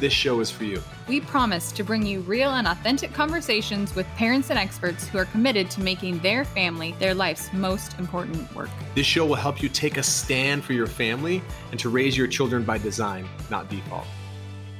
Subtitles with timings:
[0.00, 0.82] this show is for you.
[1.08, 5.24] We promise to bring you real and authentic conversations with parents and experts who are
[5.26, 8.70] committed to making their family their life's most important work.
[8.94, 12.26] This show will help you take a stand for your family and to raise your
[12.26, 14.06] children by design, not default.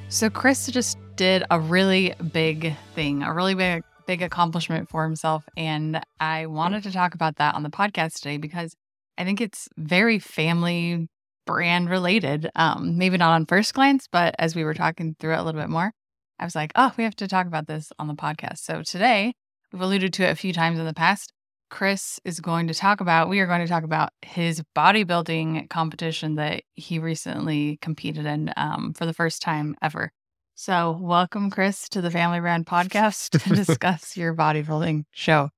[0.09, 5.45] So, Chris just did a really big thing, a really big, big accomplishment for himself.
[5.57, 8.77] And I wanted to talk about that on the podcast today because
[9.19, 11.09] I think it's very family
[11.47, 12.51] brand related.
[12.55, 15.61] Um, maybe not on first glance, but as we were talking through it a little
[15.61, 15.93] bit more,
[16.39, 18.59] I was like, oh, we have to talk about this on the podcast.
[18.59, 19.35] So today,
[19.73, 21.33] we've alluded to it a few times in the past.
[21.69, 26.37] Chris is going to talk about, we are going to talk about his bodybuilding competition
[26.37, 30.13] that he recently competed in um, for the first time ever.
[30.55, 35.51] So, welcome, Chris, to the Family Brand podcast to discuss your bodybuilding show.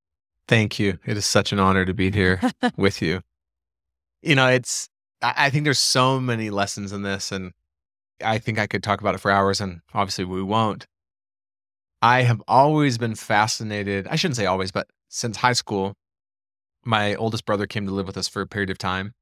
[0.49, 0.99] Thank you.
[1.05, 2.41] It is such an honor to be here
[2.77, 3.21] with you.
[4.23, 4.89] You know, it's
[5.21, 7.53] I think there's so many lessons in this, and
[8.23, 10.87] I think I could talk about it for hours, and obviously we won't.
[12.01, 14.07] I have always been fascinated.
[14.07, 15.95] I shouldn't say always, but since high school,
[16.85, 19.13] my oldest brother came to live with us for a period of time,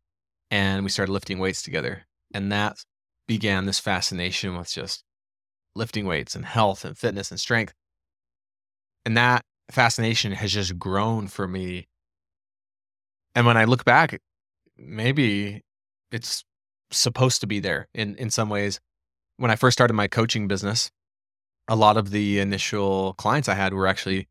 [0.51, 2.05] and we started lifting weights together.
[2.35, 2.77] And that
[3.27, 5.03] began this fascination with just
[5.75, 7.73] lifting weights and health and fitness and strength.
[9.05, 11.87] And that fascination has just grown for me.
[13.35, 14.21] And when I look back,
[14.77, 15.63] maybe
[16.11, 16.45] it's
[16.91, 18.81] supposed to be there in in some ways.
[19.39, 20.91] When I first started my coaching business,
[21.69, 24.29] a lot of the initial clients I had were actually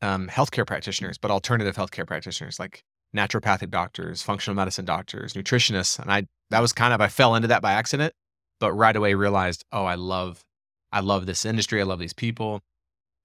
[0.00, 2.82] um, healthcare practitioners, but alternative healthcare practitioners like
[3.14, 7.48] naturopathic doctors, functional medicine doctors, nutritionists, and I that was kind of I fell into
[7.48, 8.14] that by accident,
[8.60, 10.44] but right away realized, oh, I love
[10.92, 12.60] I love this industry, I love these people,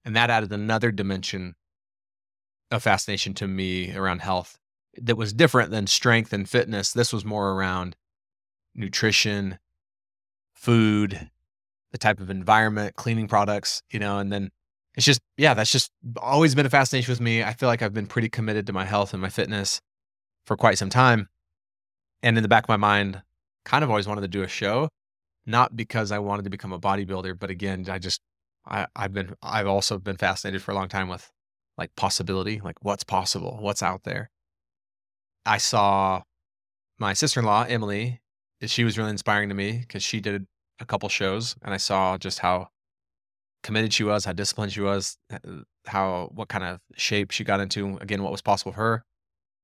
[0.04, 1.54] and that added another dimension
[2.70, 4.58] of fascination to me around health
[5.02, 6.92] that was different than strength and fitness.
[6.92, 7.96] This was more around
[8.74, 9.58] nutrition,
[10.54, 11.30] food,
[11.92, 14.50] the type of environment, cleaning products, you know, and then
[14.94, 17.42] it's just, yeah, that's just always been a fascination with me.
[17.42, 19.80] I feel like I've been pretty committed to my health and my fitness
[20.44, 21.28] for quite some time.
[22.22, 23.22] And in the back of my mind,
[23.64, 24.88] kind of always wanted to do a show,
[25.46, 28.20] not because I wanted to become a bodybuilder, but again, I just,
[28.66, 31.30] I, I've been, I've also been fascinated for a long time with
[31.76, 34.30] like possibility, like what's possible, what's out there.
[35.48, 36.22] I saw
[36.98, 38.20] my sister in law, Emily,
[38.66, 40.46] she was really inspiring to me because she did
[40.78, 42.68] a couple shows and I saw just how
[43.62, 45.38] committed she was, how disciplined she was, uh,
[45.86, 49.04] how, what kind of shape she got into, again, what was possible for her.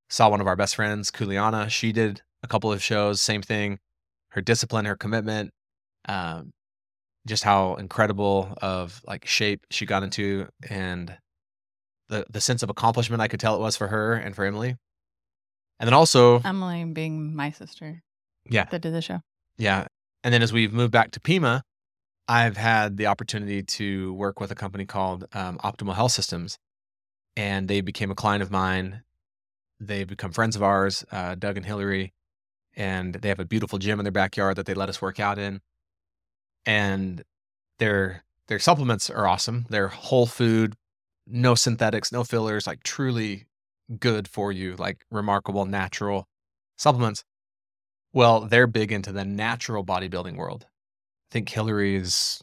[0.08, 1.68] Saw one of our best friends, Kuliana.
[1.68, 3.78] She did a couple of shows, same thing.
[4.30, 5.50] Her discipline, her commitment,
[6.08, 6.52] um,
[7.26, 11.16] just how incredible of like shape she got into and
[12.08, 14.76] the the sense of accomplishment I could tell it was for her and for Emily.
[15.84, 18.02] And then also Emily being my sister.
[18.48, 18.64] Yeah.
[18.70, 19.20] That did the show.
[19.58, 19.86] Yeah.
[20.22, 21.62] And then as we've moved back to Pima,
[22.26, 26.56] I've had the opportunity to work with a company called um, Optimal Health Systems.
[27.36, 29.02] And they became a client of mine.
[29.78, 32.14] They've become friends of ours, uh, Doug and Hillary.
[32.74, 35.38] And they have a beautiful gym in their backyard that they let us work out
[35.38, 35.60] in.
[36.64, 37.22] And
[37.78, 39.66] their their supplements are awesome.
[39.68, 40.76] They're whole food,
[41.26, 43.44] no synthetics, no fillers, like truly
[43.98, 46.26] good for you, like remarkable natural
[46.76, 47.24] supplements.
[48.12, 50.66] Well, they're big into the natural bodybuilding world.
[50.68, 52.42] I think Hillary's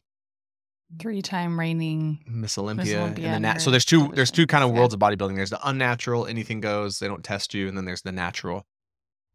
[0.99, 2.85] three time reigning Miss Olympia.
[2.85, 5.07] Miss Olympia and the nat- so there's two there's two kind of worlds yeah.
[5.07, 5.35] of bodybuilding.
[5.35, 8.65] There's the unnatural, anything goes, they don't test you, and then there's the natural.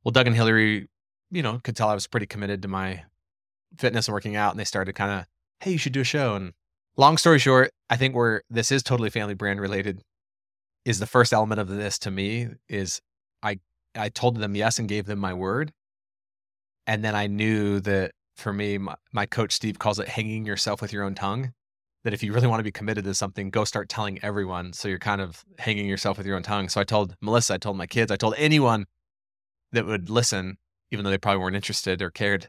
[0.04, 0.88] Well, Doug and Hillary,
[1.30, 3.04] you know, could tell I was pretty committed to my
[3.78, 5.26] fitness and working out, and they started kind of,
[5.60, 6.34] hey, you should do a show.
[6.34, 6.52] And
[6.96, 10.02] long story short, I think we're this is totally family brand related
[10.86, 13.02] is the first element of this to me is
[13.42, 13.58] I
[13.96, 15.72] I told them yes and gave them my word.
[16.86, 20.80] And then I knew that for me, my, my coach Steve calls it hanging yourself
[20.80, 21.52] with your own tongue.
[22.04, 24.72] That if you really want to be committed to something, go start telling everyone.
[24.74, 26.68] So you're kind of hanging yourself with your own tongue.
[26.68, 28.86] So I told Melissa, I told my kids, I told anyone
[29.72, 30.58] that would listen,
[30.92, 32.48] even though they probably weren't interested or cared,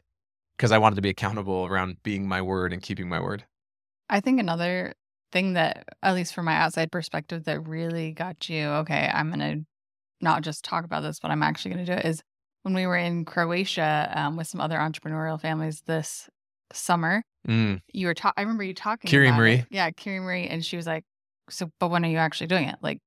[0.56, 3.46] because I wanted to be accountable around being my word and keeping my word.
[4.08, 4.94] I think another
[5.32, 9.40] thing that, at least from my outside perspective, that really got you, okay, I'm going
[9.40, 9.66] to
[10.20, 12.22] not just talk about this, but I'm actually going to do it is
[12.62, 16.28] when we were in Croatia um, with some other entrepreneurial families this
[16.72, 17.22] summer.
[17.46, 17.80] Mm.
[17.92, 19.64] You were talking, I remember you talking Kiri Marie.
[19.70, 20.48] Yeah, Kiri Marie.
[20.48, 21.04] And she was like,
[21.50, 22.76] so, but when are you actually doing it?
[22.82, 22.98] Like,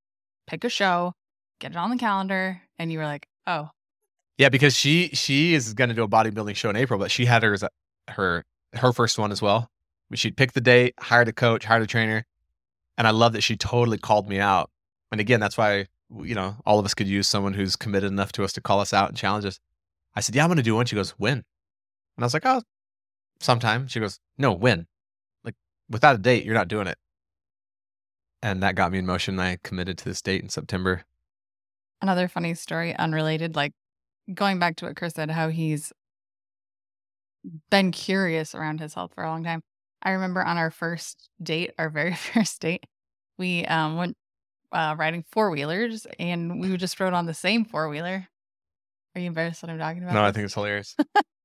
[0.48, 1.14] pick a show,
[1.60, 2.62] get it on the calendar.
[2.80, 3.70] And you were like, oh,
[4.38, 7.26] Yeah, because she she is going to do a bodybuilding show in April, but she
[7.26, 7.64] had hers
[8.08, 9.70] her her first one as well.
[10.14, 12.26] She'd pick the date, hired a coach, hired a trainer,
[12.98, 14.70] and I love that she totally called me out.
[15.12, 15.88] And again, that's why
[16.24, 18.80] you know all of us could use someone who's committed enough to us to call
[18.80, 19.60] us out and challenge us.
[20.16, 21.44] I said, "Yeah, I'm going to do one." She goes, "When?" And
[22.20, 22.62] I was like, "Oh,
[23.40, 24.88] sometime." She goes, "No, when?
[25.44, 25.56] Like
[25.90, 26.98] without a date, you're not doing it."
[28.44, 29.40] And that got me in motion.
[29.40, 31.04] I committed to this date in September.
[32.02, 33.74] Another funny story, unrelated, like
[34.34, 35.94] going back to what Chris said, how he's
[37.70, 39.62] been curious around his health for a long time.
[40.02, 42.86] I remember on our first date, our very first date,
[43.38, 44.18] we um, went
[44.72, 48.28] uh, riding four wheelers and we just rode on the same four wheeler.
[49.16, 50.14] Are you embarrassed what I'm talking about?
[50.14, 50.96] No, I think it's hilarious.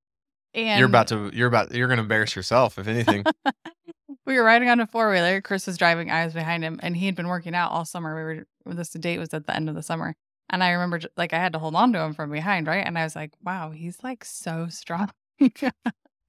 [0.54, 3.24] and you're about to you're about you're going to embarrass yourself if anything.
[4.26, 5.40] we were riding on a four wheeler.
[5.40, 8.14] Chris was driving, I was behind him, and he had been working out all summer.
[8.14, 10.14] We were this date was at the end of the summer,
[10.48, 12.86] and I remember like I had to hold on to him from behind, right?
[12.86, 15.10] And I was like, "Wow, he's like so strong."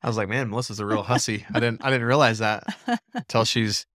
[0.02, 2.64] I was like, "Man, Melissa's a real hussy." I didn't I didn't realize that
[3.14, 3.86] until she's,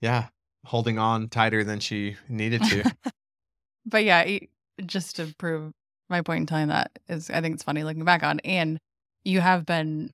[0.00, 0.28] yeah,
[0.64, 2.96] holding on tighter than she needed to.
[3.86, 4.38] but yeah,
[4.84, 5.72] just to prove
[6.08, 8.78] my point in telling that is, I think it's funny looking back on, and
[9.24, 10.10] you have been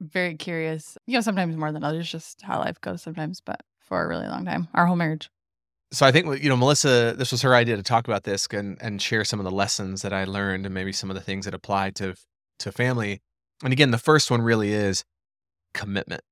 [0.00, 0.98] very curious.
[1.06, 4.26] You know, sometimes more than others, just how life goes sometimes, but for a really
[4.26, 5.30] long time, our whole marriage.
[5.92, 7.14] so I think you know Melissa.
[7.16, 10.02] This was her idea to talk about this and and share some of the lessons
[10.02, 12.14] that I learned and maybe some of the things that apply to
[12.58, 13.22] to family.
[13.62, 15.04] And again, the first one really is
[15.74, 16.22] commitment.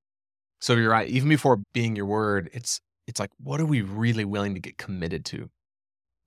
[0.61, 1.07] So you're right.
[1.07, 4.77] Even before being your word, it's it's like what are we really willing to get
[4.77, 5.49] committed to?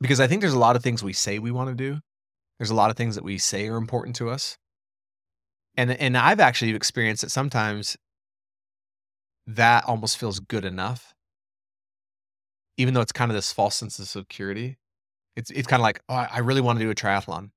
[0.01, 2.01] Because I think there's a lot of things we say we want to do.
[2.59, 4.57] There's a lot of things that we say are important to us.
[5.77, 7.97] And and I've actually experienced that sometimes
[9.47, 11.15] that almost feels good enough
[12.81, 14.79] even though it's kind of this false sense of security,
[15.37, 17.51] it's it's kind of like, oh, I really want to do a triathlon.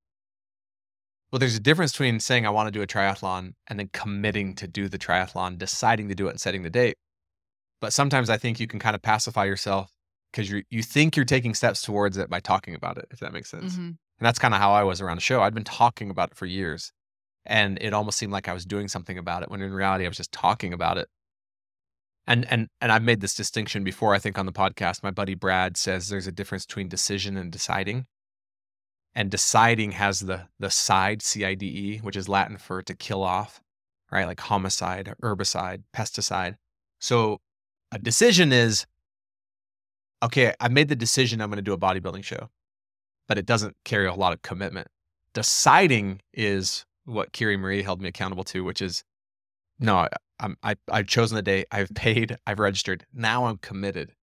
[1.33, 4.53] Well, there's a difference between saying I want to do a triathlon and then committing
[4.53, 6.95] to do the triathlon, deciding to do it and setting the date.
[7.81, 9.89] But sometimes I think you can kind of pacify yourself
[10.31, 13.33] because you you think you're taking steps towards it by talking about it, if that
[13.33, 13.74] makes sense.
[13.74, 13.80] Mhm.
[13.80, 15.41] And that's kind of how I was around the show.
[15.41, 16.91] I'd been talking about it for years.
[17.47, 20.09] And it almost seemed like I was doing something about it when in reality I
[20.09, 21.09] was just talking about it.
[22.27, 25.01] And and and I've made this distinction before, I think, on the podcast.
[25.01, 28.06] My buddy Brad says there's a difference between decision and deciding.
[29.15, 33.62] And deciding has the the side, C-I-D-E, which is Latin for to kill off,
[34.12, 34.25] right?
[34.25, 36.56] Like homicide, herbicide, pesticide.
[37.00, 37.39] So
[37.92, 38.88] a decision is
[40.24, 42.50] okay, I made the decision I'm going to do a bodybuilding show,
[43.27, 44.88] but it doesn't carry a lot of commitment.
[45.33, 49.04] Deciding is what Kiri Marie held me accountable to, which is
[49.80, 50.07] no,
[50.39, 53.06] I'm, I, I've chosen the date, I've paid, I've registered.
[53.13, 54.13] Now I'm committed.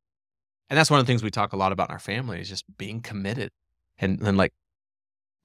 [0.69, 2.49] And that's one of the things we talk a lot about in our family is
[2.49, 3.51] just being committed
[3.99, 4.53] and, then like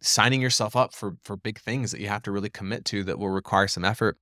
[0.01, 3.19] signing yourself up for, for big things that you have to really commit to that
[3.19, 4.17] will require some effort.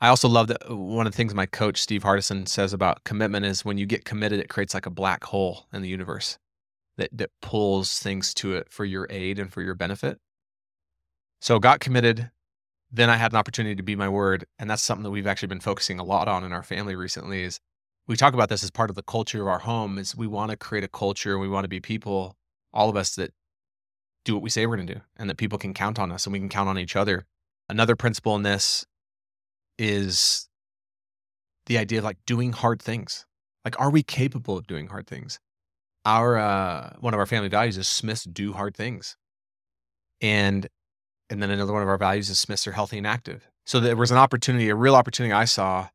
[0.00, 3.04] I also love that uh, one of the things my coach, Steve Hardison, says about
[3.04, 6.38] commitment is when you get committed, it creates like a black hole in the universe
[6.96, 10.18] that, that pulls things to it for your aid and for your benefit.
[11.40, 12.30] So got committed.
[12.90, 14.44] Then I had an opportunity to be my word.
[14.58, 17.42] And that's something that we've actually been focusing a lot on in our family recently
[17.44, 17.60] is
[18.08, 20.50] we talk about this as part of the culture of our home is we want
[20.50, 21.38] to create a culture.
[21.38, 22.36] We want to be people,
[22.72, 23.32] all of us that
[24.24, 26.26] do what we say we're going to do and that people can count on us
[26.26, 27.26] and we can count on each other.
[27.68, 28.84] Another principle in this
[29.78, 30.48] is
[31.66, 33.26] the idea of like doing hard things.
[33.64, 35.38] Like, are we capable of doing hard things?
[36.04, 39.16] Our uh, one of our family values is Smiths do hard things,
[40.20, 40.66] and
[41.30, 43.48] and then another one of our values is Smiths are healthy and active.
[43.64, 45.88] So there was an opportunity, a real opportunity I saw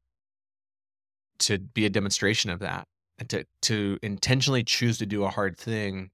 [1.39, 2.88] to be a demonstration of that
[3.19, 6.12] and to to intentionally choose to do a hard thing.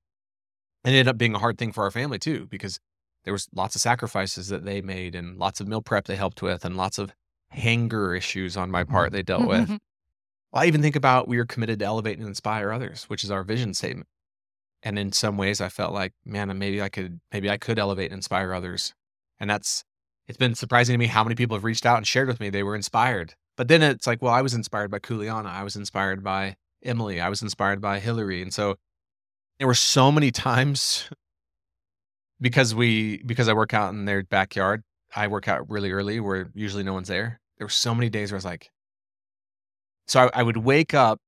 [0.83, 2.79] And it ended up being a hard thing for our family too, because
[3.23, 6.41] there was lots of sacrifices that they made and lots of meal prep they helped
[6.41, 7.13] with and lots of
[7.49, 9.69] hanger issues on my part they dealt with.
[9.69, 13.31] Well, I even think about we are committed to elevate and inspire others, which is
[13.31, 14.07] our vision statement.
[14.83, 18.11] And in some ways, I felt like, man, maybe I could, maybe I could elevate
[18.11, 18.93] and inspire others.
[19.39, 19.85] And that's,
[20.27, 22.49] it's been surprising to me how many people have reached out and shared with me
[22.49, 23.35] they were inspired.
[23.55, 25.47] But then it's like, well, I was inspired by Kuliana.
[25.47, 27.21] I was inspired by Emily.
[27.21, 28.41] I was inspired by Hillary.
[28.41, 28.75] And so
[29.59, 31.09] there were so many times
[32.41, 34.83] because we, because I work out in their backyard,
[35.15, 37.39] I work out really early where usually no one's there.
[37.57, 38.71] There were so many days where I was like,
[40.07, 41.19] so I, I would wake up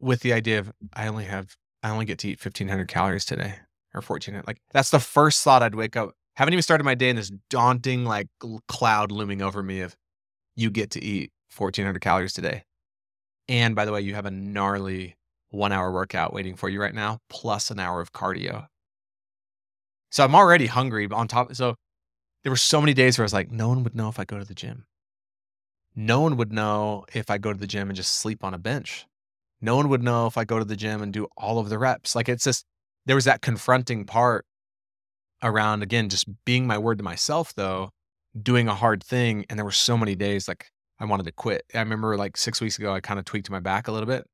[0.00, 3.24] with the idea of I only have I only get to eat fifteen hundred calories
[3.24, 3.54] today
[3.94, 4.42] or fourteen.
[4.46, 6.14] Like that's the first thought I'd wake up.
[6.36, 8.26] Haven't even started my day, and this daunting like
[8.66, 9.94] cloud looming over me of
[10.56, 12.64] you get to eat fourteen hundred calories today.
[13.48, 15.16] And by the way, you have a gnarly
[15.54, 18.66] one hour workout waiting for you right now, plus an hour of cardio.
[20.10, 21.54] So I'm already hungry on top.
[21.54, 21.74] So
[22.42, 24.24] there were so many days where I was like, no one would know if I
[24.24, 24.84] go to the gym.
[25.96, 28.58] No one would know if I go to the gym and just sleep on a
[28.58, 29.06] bench.
[29.60, 31.78] No one would know if I go to the gym and do all of the
[31.78, 32.14] reps.
[32.14, 32.64] Like it's just,
[33.06, 34.44] there was that confronting part
[35.42, 37.90] around, again, just being my word to myself, though,
[38.40, 39.46] doing a hard thing.
[39.48, 40.66] And there were so many days like
[40.98, 41.62] I wanted to quit.
[41.74, 44.26] I remember like six weeks ago, I kind of tweaked my back a little bit.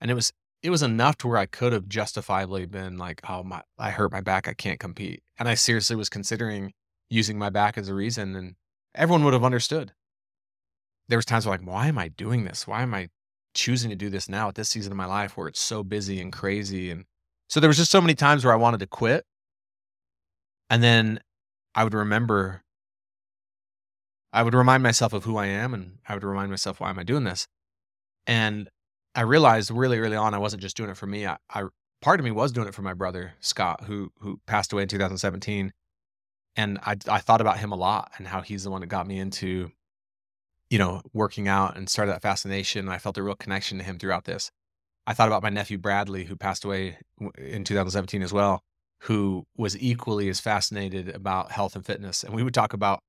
[0.00, 0.32] And it was,
[0.62, 4.12] it was enough to where I could have justifiably been like, oh, my, I hurt
[4.12, 4.46] my back.
[4.46, 5.22] I can't compete.
[5.38, 6.72] And I seriously was considering
[7.10, 8.36] using my back as a reason.
[8.36, 8.54] And
[8.94, 9.92] everyone would have understood.
[11.08, 12.66] There was times where like, why am I doing this?
[12.66, 13.08] Why am I
[13.54, 16.20] choosing to do this now at this season of my life where it's so busy
[16.20, 16.90] and crazy?
[16.90, 17.06] And
[17.48, 19.24] so there was just so many times where I wanted to quit.
[20.70, 21.18] And then
[21.74, 22.62] I would remember,
[24.32, 27.00] I would remind myself of who I am and I would remind myself, why am
[27.00, 27.48] I doing this?
[28.28, 28.70] And
[29.14, 31.26] I realized really early on, I wasn't just doing it for me.
[31.26, 31.64] I, I
[32.00, 34.88] part of me was doing it for my brother, Scott, who, who passed away in
[34.88, 35.72] 2017.
[36.56, 39.06] And I, I thought about him a lot and how he's the one that got
[39.06, 39.72] me into
[40.72, 42.88] you know, working out and started that fascination.
[42.88, 44.50] I felt a real connection to him throughout this.
[45.06, 46.96] I thought about my nephew Bradley, who passed away
[47.36, 48.62] in 2017 as well,
[49.02, 52.24] who was equally as fascinated about health and fitness.
[52.24, 53.00] And we would talk about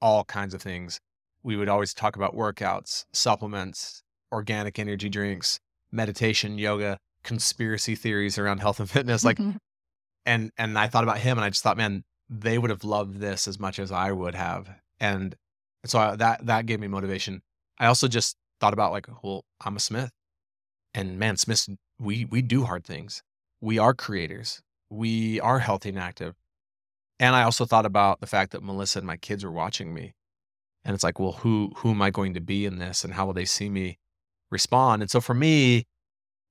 [0.00, 0.98] all kinds of things.
[1.42, 4.02] We would always talk about workouts, supplements,
[4.34, 5.60] organic energy drinks,
[5.92, 9.24] meditation, yoga, conspiracy theories around health and fitness.
[9.24, 9.38] Like,
[10.26, 13.18] and and I thought about him, and I just thought, man, they would have loved
[13.18, 14.68] this as much as I would have.
[15.00, 15.34] And
[15.82, 17.42] and so I, that that gave me motivation.
[17.78, 20.10] I also just thought about like, well, I'm a Smith,
[20.92, 23.22] and man, Smiths we we do hard things.
[23.60, 24.60] We are creators.
[24.90, 26.34] We are healthy and active.
[27.18, 30.14] And I also thought about the fact that Melissa and my kids were watching me,
[30.84, 33.26] and it's like, well, who who am I going to be in this, and how
[33.26, 33.98] will they see me
[34.54, 35.02] respond?
[35.02, 35.84] And so for me,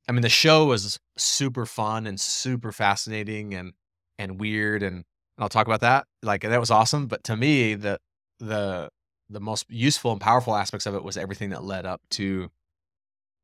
[0.07, 3.73] I mean, the show was super fun and super fascinating and
[4.19, 5.05] and weird, and
[5.39, 6.05] I'll talk about that.
[6.21, 7.07] Like that was awesome.
[7.07, 7.99] But to me, the
[8.39, 8.89] the
[9.29, 12.51] the most useful and powerful aspects of it was everything that led up to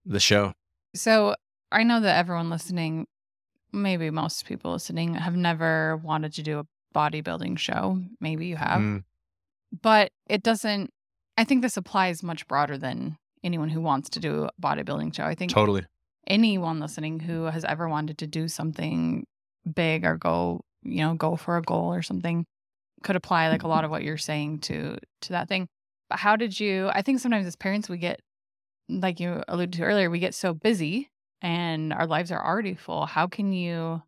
[0.05, 0.53] the show.
[0.93, 1.35] So
[1.71, 3.07] I know that everyone listening,
[3.71, 8.01] maybe most people listening, have never wanted to do a bodybuilding show.
[8.19, 8.81] Maybe you have.
[8.81, 9.03] Mm.
[9.81, 10.91] But it doesn't,
[11.37, 15.23] I think this applies much broader than anyone who wants to do a bodybuilding show.
[15.23, 15.85] I think totally
[16.27, 19.25] anyone listening who has ever wanted to do something
[19.73, 22.45] big or go, you know, go for a goal or something
[23.03, 23.85] could apply like a lot mm-hmm.
[23.85, 25.67] of what you're saying to to that thing.
[26.09, 28.21] But how did you I think sometimes as parents we get
[28.87, 31.09] like you alluded to earlier, we get so busy
[31.41, 33.05] and our lives are already full.
[33.05, 34.03] How can you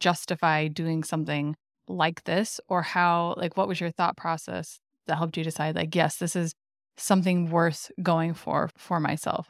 [0.00, 5.36] justify doing something like this or how like what was your thought process that helped
[5.36, 6.54] you decide like yes, this is
[6.96, 9.48] something worth going for for myself?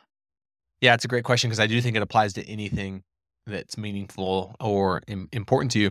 [0.81, 3.03] Yeah, it's a great question because I do think it applies to anything
[3.47, 5.91] that's meaningful or Im- important to you.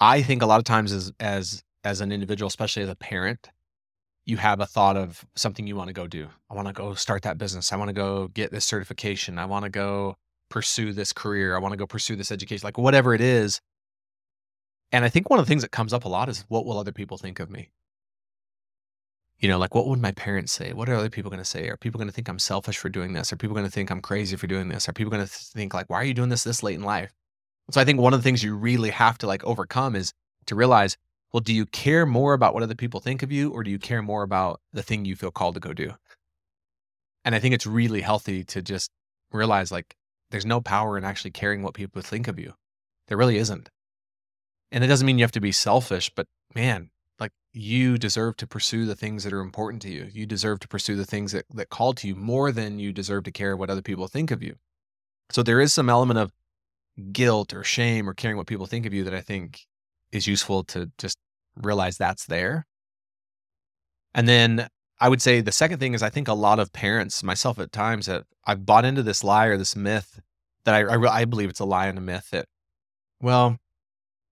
[0.00, 3.48] I think a lot of times as as as an individual, especially as a parent,
[4.24, 6.28] you have a thought of something you want to go do.
[6.50, 7.72] I want to go start that business.
[7.72, 9.38] I want to go get this certification.
[9.38, 10.16] I want to go
[10.50, 11.56] pursue this career.
[11.56, 13.60] I want to go pursue this education, like whatever it is.
[14.92, 16.78] And I think one of the things that comes up a lot is what will
[16.78, 17.70] other people think of me?
[19.38, 20.72] You know, like what would my parents say?
[20.72, 21.68] What are other people going to say?
[21.68, 23.32] Are people going to think I'm selfish for doing this?
[23.32, 24.88] Are people going to think I'm crazy for doing this?
[24.88, 27.12] Are people going to think like, why are you doing this this late in life?
[27.70, 30.12] So I think one of the things you really have to like overcome is
[30.46, 30.96] to realize,
[31.32, 33.78] well, do you care more about what other people think of you or do you
[33.78, 35.92] care more about the thing you feel called to go do?
[37.24, 38.90] And I think it's really healthy to just
[39.30, 39.94] realize like
[40.30, 42.54] there's no power in actually caring what people think of you.
[43.06, 43.68] There really isn't.
[44.72, 46.90] And it doesn't mean you have to be selfish, but man,
[47.20, 50.08] like you deserve to pursue the things that are important to you.
[50.12, 53.24] You deserve to pursue the things that, that call to you more than you deserve
[53.24, 54.56] to care what other people think of you.
[55.30, 56.32] So there is some element of
[57.12, 59.66] guilt or shame or caring what people think of you that I think
[60.12, 61.18] is useful to just
[61.56, 62.66] realize that's there.
[64.14, 64.68] And then
[65.00, 67.72] I would say the second thing is I think a lot of parents, myself at
[67.72, 70.20] times, that I've bought into this lie or this myth
[70.64, 72.46] that I, I, I believe it's a lie and a myth that,
[73.20, 73.58] well,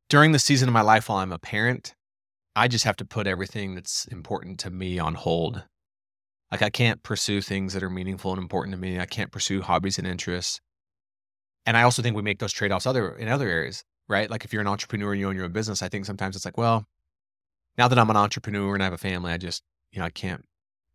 [0.08, 1.94] during the season of my life while I'm a parent,
[2.56, 5.62] I just have to put everything that's important to me on hold.
[6.50, 8.98] Like I can't pursue things that are meaningful and important to me.
[8.98, 10.60] I can't pursue hobbies and interests.
[11.66, 14.30] And I also think we make those trade offs other in other areas, right?
[14.30, 16.46] Like if you're an entrepreneur and you own your own business, I think sometimes it's
[16.46, 16.86] like, well,
[17.76, 20.10] now that I'm an entrepreneur and I have a family, I just, you know, I
[20.10, 20.42] can't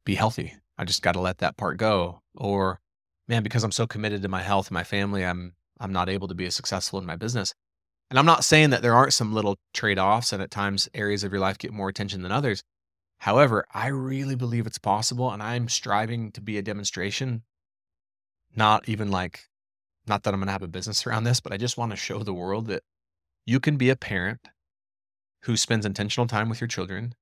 [0.03, 0.55] be healthy.
[0.79, 2.21] I just got to let that part go.
[2.35, 2.79] Or,
[3.27, 6.27] man, because I'm so committed to my health and my family, I'm I'm not able
[6.27, 7.53] to be as successful in my business.
[8.11, 11.23] And I'm not saying that there aren't some little trade offs and at times areas
[11.23, 12.61] of your life get more attention than others.
[13.19, 17.43] However, I really believe it's possible and I'm striving to be a demonstration,
[18.53, 19.47] not even like
[20.07, 21.95] not that I'm going to have a business around this, but I just want to
[21.95, 22.83] show the world that
[23.45, 24.41] you can be a parent
[25.43, 27.15] who spends intentional time with your children,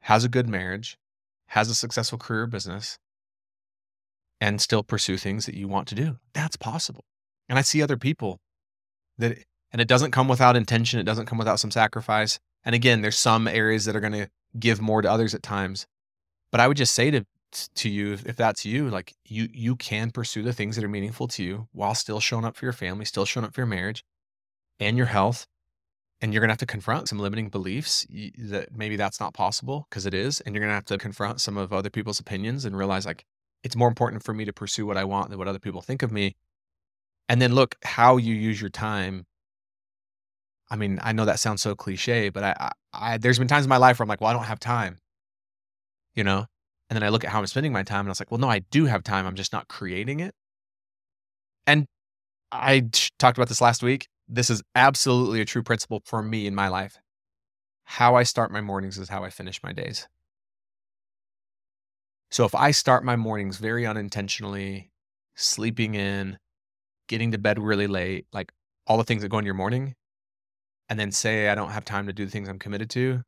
[0.00, 0.96] has a good marriage,
[1.48, 2.98] has a successful career business,
[4.40, 6.16] and still pursue things that you want to do.
[6.32, 7.04] That's possible.
[7.50, 8.40] And I see other people
[9.18, 9.38] that,
[9.72, 12.38] and it doesn't come without intention, it doesn't come without some sacrifice.
[12.64, 14.28] And again, there's some areas that are going to
[14.58, 15.86] give more to others at times.
[16.50, 17.24] But I would just say to
[17.74, 21.28] to you if that's you like you you can pursue the things that are meaningful
[21.28, 24.04] to you while still showing up for your family still showing up for your marriage
[24.80, 25.46] and your health
[26.20, 28.06] and you're going to have to confront some limiting beliefs
[28.38, 31.40] that maybe that's not possible because it is and you're going to have to confront
[31.40, 33.24] some of other people's opinions and realize like
[33.62, 36.02] it's more important for me to pursue what i want than what other people think
[36.02, 36.34] of me
[37.32, 39.26] and then look how you use your time
[40.70, 43.64] i mean i know that sounds so cliche but i, I, I there's been times
[43.64, 44.98] in my life where i'm like well i don't have time
[46.14, 46.46] you know
[46.92, 48.38] and then I look at how I'm spending my time and I was like, well,
[48.38, 49.26] no, I do have time.
[49.26, 50.34] I'm just not creating it.
[51.66, 51.86] And
[52.52, 54.08] I talked about this last week.
[54.28, 56.98] This is absolutely a true principle for me in my life.
[57.84, 60.06] How I start my mornings is how I finish my days.
[62.30, 64.90] So if I start my mornings very unintentionally,
[65.34, 66.36] sleeping in,
[67.12, 68.50] getting to bed really late, like
[68.86, 69.94] all the things that go in your morning,
[70.88, 73.22] and then say I don't have time to do the things I'm committed to,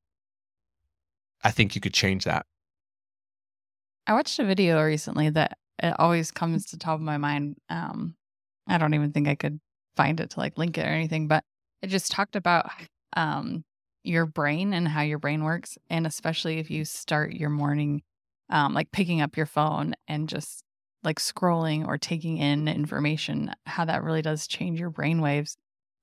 [1.42, 2.46] I think you could change that.
[4.06, 7.58] I watched a video recently that it always comes to top of my mind.
[7.68, 8.16] Um,
[8.66, 9.60] I don't even think I could
[9.96, 11.44] find it to like link it or anything, but
[11.82, 12.70] it just talked about
[13.18, 13.64] um,
[14.02, 18.02] your brain and how your brain works, and especially if you start your morning
[18.48, 20.63] um, like picking up your phone and just
[21.04, 25.56] like scrolling or taking in information, how that really does change your brain waves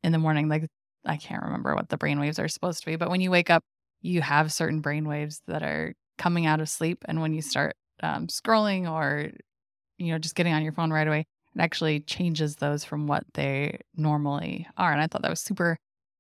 [0.04, 0.48] in the morning.
[0.48, 0.68] Like
[1.06, 3.50] I can't remember what the brain waves are supposed to be, but when you wake
[3.50, 3.64] up,
[4.02, 7.76] you have certain brain waves that are coming out of sleep, and when you start
[8.04, 9.32] um, scrolling or
[9.98, 13.24] you know just getting on your phone right away it actually changes those from what
[13.34, 15.78] they normally are and i thought that was super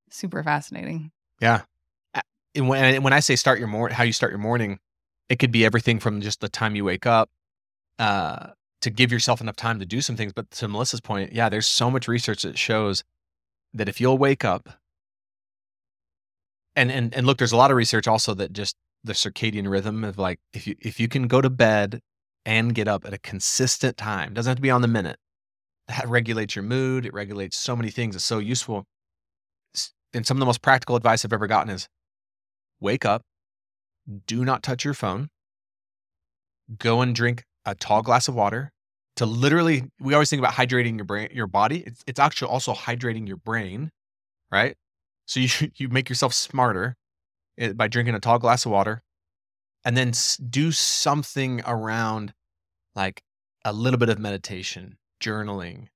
[0.09, 1.61] super fascinating yeah
[2.53, 4.77] and when, when i say start your morning how you start your morning
[5.29, 7.29] it could be everything from just the time you wake up
[7.99, 8.47] uh,
[8.81, 11.67] to give yourself enough time to do some things but to melissa's point yeah there's
[11.67, 13.03] so much research that shows
[13.73, 14.69] that if you'll wake up
[16.75, 20.03] and and and look there's a lot of research also that just the circadian rhythm
[20.03, 22.01] of like if you if you can go to bed
[22.45, 25.17] and get up at a consistent time, doesn't have to be on the minute.
[25.87, 27.05] That regulates your mood.
[27.05, 28.15] It regulates so many things.
[28.15, 28.85] It's so useful.
[30.13, 31.87] And some of the most practical advice I've ever gotten is
[32.79, 33.23] wake up,
[34.25, 35.29] do not touch your phone,
[36.77, 38.71] go and drink a tall glass of water
[39.15, 42.73] to literally we always think about hydrating your brain your body it's, it's actually also
[42.73, 43.91] hydrating your brain
[44.51, 44.75] right
[45.25, 46.95] so you you make yourself smarter
[47.61, 49.03] Eh, by drinking a tall glass of water
[49.83, 50.13] and then
[50.49, 52.33] do something around
[52.95, 53.21] like
[53.63, 55.87] a little bit of meditation, journaling,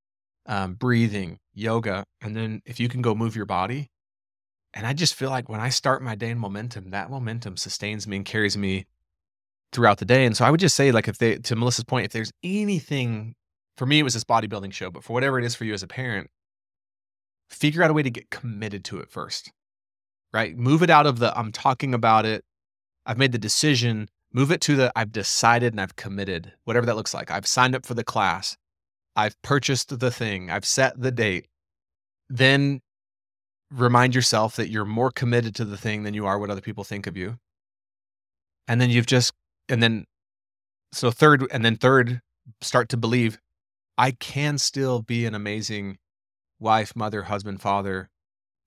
[0.45, 2.05] um, breathing, yoga.
[2.21, 3.89] And then if you can go move your body.
[4.73, 8.05] And I just feel like when I start my day in momentum, that momentum sustains
[8.07, 8.85] me and carries me
[9.75, 10.25] throughout the day.
[10.25, 13.35] And so I would just say, like, if they, to Melissa's point, if there's anything,
[13.77, 15.83] for me, it was this bodybuilding show, but for whatever it is for you as
[15.83, 16.29] a parent,
[17.49, 19.51] figure out a way to get committed to it first
[20.35, 20.57] right?
[20.57, 22.43] Move it out of the I'm talking about it.
[23.05, 24.09] I've made the decision.
[24.33, 27.31] Move it to the I've decided and I've committed, whatever that looks like.
[27.31, 28.57] I've signed up for the class.
[29.15, 30.51] I've purchased the thing.
[30.51, 31.47] I've set the date.
[32.29, 32.81] Then
[33.71, 36.83] remind yourself that you're more committed to the thing than you are what other people
[36.83, 37.37] think of you.
[38.67, 39.31] And then you've just,
[39.69, 40.05] and then,
[40.91, 42.21] so third, and then third,
[42.61, 43.39] start to believe
[43.97, 45.97] I can still be an amazing
[46.59, 48.09] wife, mother, husband, father,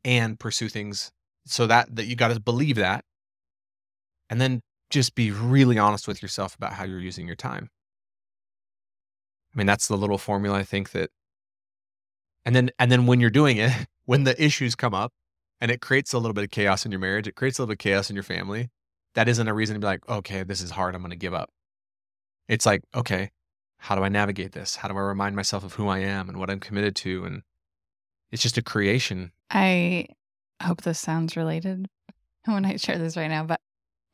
[0.05, 1.11] and pursue things
[1.47, 3.05] so that that you got to believe that
[4.31, 7.69] and then just be really honest with yourself about how you're using your time.
[9.55, 11.11] I mean that's the little formula i think that
[12.45, 13.73] and then and then when you're doing it
[14.05, 15.13] when the issues come up
[15.61, 17.71] and it creates a little bit of chaos in your marriage it creates a little
[17.71, 18.69] bit of chaos in your family
[19.19, 21.35] that isn't a reason to be like okay this is hard i'm going to give
[21.35, 21.51] up.
[22.47, 23.33] It's like okay
[23.79, 24.77] how do i navigate this?
[24.77, 27.25] How do i remind myself of who i am and what i'm committed to?
[27.25, 27.43] And
[28.31, 29.33] it's just a creation.
[29.51, 30.07] I
[30.63, 31.89] hope this sounds related
[32.45, 33.61] when I share this right now, but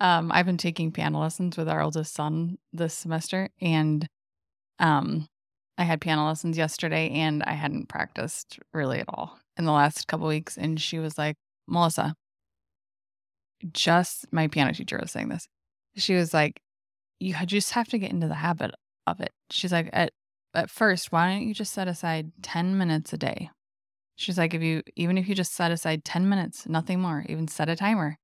[0.00, 4.06] um, I've been taking piano lessons with our oldest son this semester, and
[4.78, 5.26] um,
[5.76, 10.08] I had piano lessons yesterday, and I hadn't practiced really at all in the last
[10.08, 10.56] couple weeks.
[10.56, 11.36] And she was like,
[11.66, 12.14] "Melissa,
[13.72, 15.46] just my piano teacher was saying this.
[15.96, 16.60] She was like,
[17.20, 18.72] you just have to get into the habit
[19.06, 19.32] of it.
[19.50, 20.12] She's like, at
[20.56, 23.50] at first, why don't you just set aside ten minutes a day
[24.16, 27.48] She's like, if you even if you just set aside 10 minutes, nothing more, even
[27.48, 28.16] set a timer.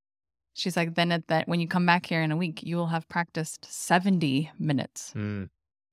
[0.54, 2.88] She's like, then at that when you come back here in a week, you will
[2.88, 5.12] have practiced 70 minutes.
[5.16, 5.48] Mm.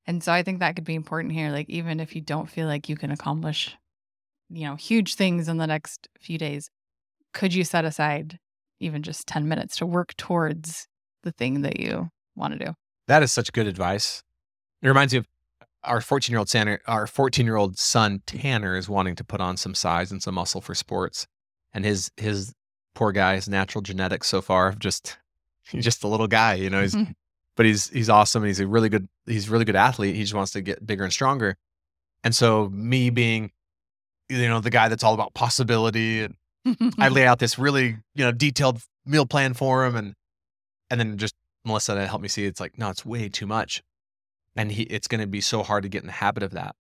[0.06, 1.52] And so I think that could be important here.
[1.52, 3.76] Like, even if you don't feel like you can accomplish,
[4.50, 6.70] you know, huge things in the next few days,
[7.34, 8.40] could you set aside
[8.80, 10.88] even just 10 minutes to work towards
[11.24, 12.74] the thing that you want to do?
[13.08, 14.24] That is such good advice.
[14.82, 15.26] It reminds me of
[15.84, 19.42] our 14 year old son, our 14 year old son Tanner is wanting to put
[19.42, 21.28] on some size and some muscle for sports,
[21.74, 22.54] and his his
[22.94, 25.18] poor guy's natural genetics so far have just
[25.70, 26.82] he's just a little guy, you know.
[26.82, 26.96] He's
[27.58, 28.44] but he's he's awesome.
[28.44, 30.16] And he's a really good he's a really good athlete.
[30.16, 31.58] He just wants to get bigger and stronger.
[32.24, 33.52] And so me being,
[34.30, 36.36] you know, the guy that's all about possibility, and
[37.00, 40.14] I lay out this really you know detailed meal plan for him, and
[40.90, 43.84] and then just Melissa to help me see it's like no, it's way too much,
[44.56, 46.76] and he it's going to be so hard to get in the habit of that.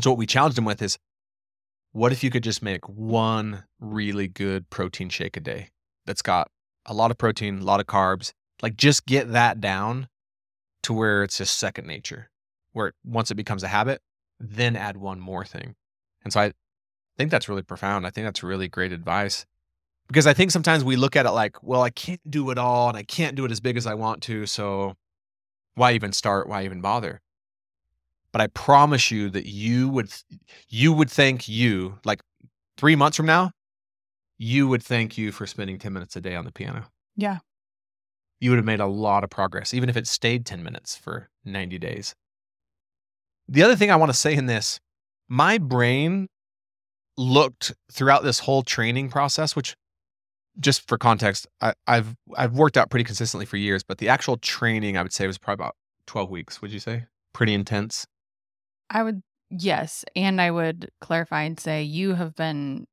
[0.00, 0.98] So what we challenged him with is,
[1.92, 5.70] what if you could just make one really good protein shake a day
[6.06, 6.48] that's got
[6.86, 8.32] a lot of protein, a lot of carbs,
[8.62, 10.08] like just get that down
[10.82, 12.30] to where it's just second nature,
[12.72, 14.00] where once it becomes a habit,
[14.40, 15.74] then add one more thing.
[16.24, 16.52] And so I
[17.18, 18.06] think that's really profound.
[18.06, 19.46] I think that's really great advice
[20.08, 22.88] because I think sometimes we look at it like, well, I can't do it all
[22.88, 24.46] and I can't do it as big as I want to.
[24.46, 24.94] So
[25.74, 26.48] why even start?
[26.48, 27.20] Why even bother?
[28.32, 30.10] But I promise you that you would,
[30.68, 32.20] you would thank you like
[32.76, 33.52] three months from now,
[34.38, 36.84] you would thank you for spending 10 minutes a day on the piano.
[37.16, 37.38] yeah.
[38.40, 41.30] You would have made a lot of progress, even if it stayed 10 minutes for
[41.44, 42.16] 90 days.
[43.46, 44.80] The other thing I want to say in this,
[45.28, 46.26] my brain
[47.16, 49.76] looked throughout this whole training process, which
[50.60, 54.36] just for context, I, I've I've worked out pretty consistently for years, but the actual
[54.36, 57.06] training I would say was probably about 12 weeks, would you say?
[57.32, 58.06] Pretty intense.
[58.90, 60.04] I would, yes.
[60.14, 62.86] And I would clarify and say you have been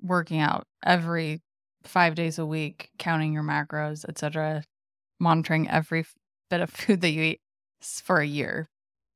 [0.00, 1.40] working out every
[1.82, 4.64] five days a week, counting your macros, etc.,
[5.20, 6.06] monitoring every
[6.50, 7.40] bit of food that you eat
[7.80, 8.68] for a year.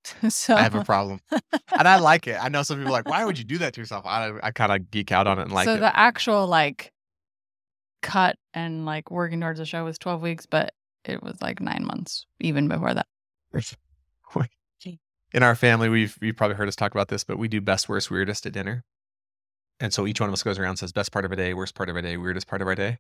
[0.29, 1.21] so I have a problem.
[1.31, 2.43] and I like it.
[2.43, 4.07] I know some people are like, why would you do that to yourself?
[4.07, 5.81] I, I kind of geek out on it and like so it.
[5.81, 6.93] the actual like
[8.03, 10.73] cut and like working towards the show was 12 weeks, but
[11.05, 13.07] it was like nine months even before that.
[15.33, 17.89] in our family, we've you've probably heard us talk about this, but we do best,
[17.89, 18.85] worst, weirdest at dinner.
[19.81, 21.55] And so each one of us goes around and says best part of a day,
[21.55, 22.99] worst part of a day, weirdest part of our day.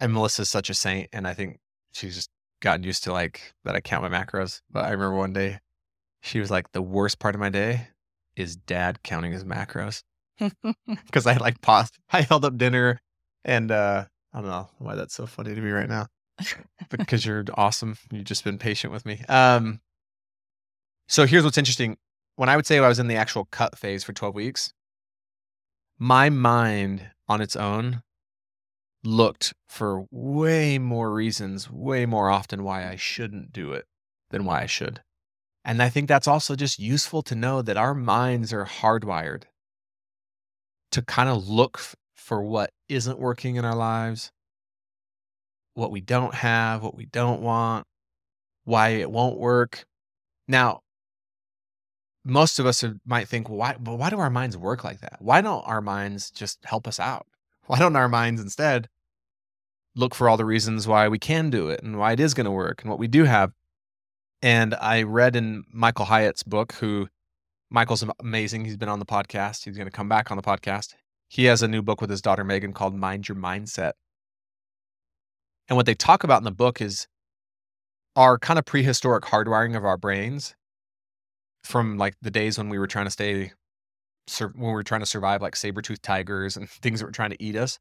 [0.00, 1.58] And Melissa's such a saint, and I think
[1.92, 4.60] she's just gotten used to like that I count my macros.
[4.70, 5.60] But I remember one day
[6.22, 7.88] she was like, the worst part of my day
[8.34, 10.02] is dad counting his macros.
[11.06, 11.96] Because I like paused.
[12.12, 13.00] I held up dinner
[13.44, 16.08] and uh I don't know why that's so funny to me right now
[16.90, 17.96] because you're awesome.
[18.10, 19.22] You've just been patient with me.
[19.28, 19.80] Um,
[21.08, 21.96] so here's what's interesting.
[22.36, 24.72] When I would say I was in the actual cut phase for 12 weeks,
[25.98, 28.02] my mind on its own
[29.06, 33.86] looked for way more reasons, way more often why I shouldn't do it
[34.30, 35.00] than why I should.
[35.64, 39.44] And I think that's also just useful to know that our minds are hardwired
[40.92, 44.30] to kind of look f- for what isn't working in our lives,
[45.74, 47.86] what we don't have, what we don't want,
[48.64, 49.84] why it won't work.
[50.46, 50.80] Now,
[52.24, 55.16] most of us might think, well, why, but why do our minds work like that?
[55.20, 57.26] Why don't our minds just help us out?
[57.66, 58.88] Why don't our minds instead
[59.96, 62.44] look for all the reasons why we can do it and why it is going
[62.44, 63.52] to work and what we do have?
[64.42, 67.08] And I read in Michael Hyatt's book, who
[67.70, 68.64] Michael's amazing.
[68.64, 69.64] He's been on the podcast.
[69.64, 70.94] He's going to come back on the podcast.
[71.28, 73.92] He has a new book with his daughter Megan called Mind Your Mindset.
[75.68, 77.08] And what they talk about in the book is
[78.14, 80.54] our kind of prehistoric hardwiring of our brains
[81.64, 83.52] from like the days when we were trying to stay
[84.40, 87.42] when we were trying to survive like saber-toothed tigers and things that were trying to
[87.42, 87.78] eat us.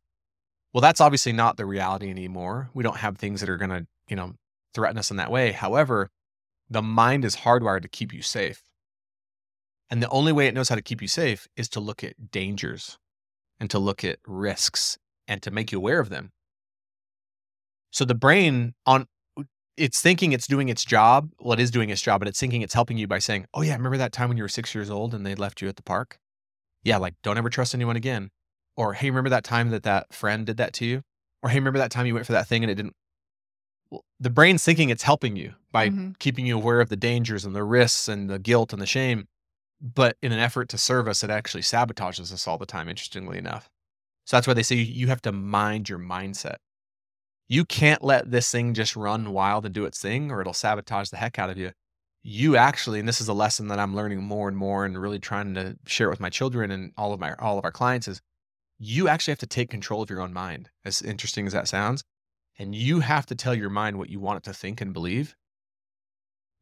[0.76, 2.70] Well, that's obviously not the reality anymore.
[2.74, 4.34] We don't have things that are going to, you know,
[4.74, 5.54] threaten us in that way.
[5.54, 6.10] However,
[6.70, 8.62] the mind is hardwired to keep you safe.
[9.90, 12.30] And the only way it knows how to keep you safe is to look at
[12.30, 12.98] dangers
[13.58, 14.98] and to look at risks
[15.30, 16.34] and to make you aware of them.
[17.92, 19.08] So the brain on
[19.78, 21.30] it's thinking it's doing its job.
[21.40, 23.62] Well, it is doing its job, but it's thinking it's helping you by saying, "Oh
[23.62, 25.78] yeah, remember that time when you were 6 years old and they left you at
[25.78, 26.20] the park?"
[26.84, 28.32] Yeah, like don't ever trust anyone again.
[28.78, 31.04] Or, "Hey, remember that time that that friend did that to you?"
[31.44, 32.96] Or, "Hey, remember that time you went for that thing and it didn't
[33.92, 36.20] well, the brain's thinking it's helping you by Mhm.
[36.20, 39.28] keeping you aware of the dangers and the risks and the guilt and the shame.
[39.82, 43.38] But in an effort to serve us, it actually sabotages us all the time, interestingly
[43.38, 43.70] enough.
[44.26, 46.58] So that's why they say you have to mind your mindset.
[47.48, 51.10] You can't let this thing just run wild and do its thing, or it'll sabotage
[51.10, 51.74] the heck out of you.
[52.24, 55.20] You actually, and this is a lesson that I'm learning more and more and really
[55.20, 58.08] trying to share it with my children and all of my all of our clients
[58.08, 58.22] is
[58.78, 60.70] you actually have to take control of your own mind.
[60.84, 62.04] As interesting as that sounds.
[62.58, 65.36] And you have to tell your mind what you want it to think and believe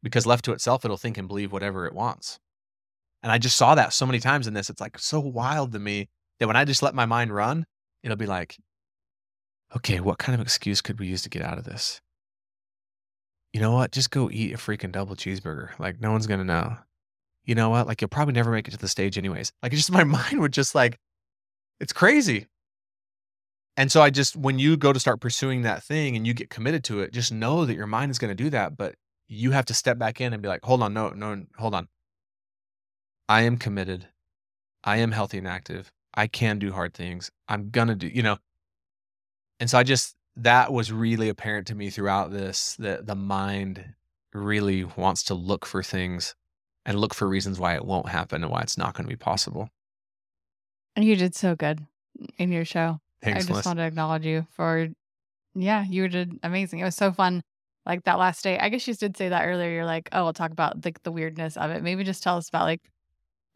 [0.02, 2.38] because left to itself, it'll think and believe whatever it wants.
[3.22, 4.68] And I just saw that so many times in this.
[4.68, 7.64] It's like so wild to me that when I just let my mind run,
[8.02, 8.56] it'll be like,
[9.74, 12.02] okay, what kind of excuse could we use to get out of this?
[13.54, 13.92] You know what?
[13.92, 15.70] Just go eat a freaking double cheeseburger.
[15.78, 16.76] Like, no one's going to know.
[17.44, 17.86] You know what?
[17.86, 19.52] Like, you'll probably never make it to the stage, anyways.
[19.62, 20.98] Like, just my mind would just like,
[21.80, 22.46] it's crazy.
[23.76, 26.50] And so I just, when you go to start pursuing that thing and you get
[26.50, 28.76] committed to it, just know that your mind is going to do that.
[28.76, 28.94] But
[29.26, 31.88] you have to step back in and be like, hold on, no, no, hold on.
[33.28, 34.08] I am committed.
[34.84, 35.90] I am healthy and active.
[36.14, 37.30] I can do hard things.
[37.48, 38.38] I'm going to do, you know.
[39.58, 43.94] And so I just, that was really apparent to me throughout this that the mind
[44.32, 46.34] really wants to look for things
[46.84, 49.16] and look for reasons why it won't happen and why it's not going to be
[49.16, 49.70] possible.
[50.96, 51.80] And you did so good
[52.38, 53.00] in your show.
[53.22, 54.88] Thanks, I just want to acknowledge you for,
[55.54, 56.80] yeah, you did amazing.
[56.80, 57.42] It was so fun.
[57.86, 59.70] Like that last day, I guess you did say that earlier.
[59.70, 61.82] You're like, oh, we'll talk about like the weirdness of it.
[61.82, 62.80] Maybe just tell us about like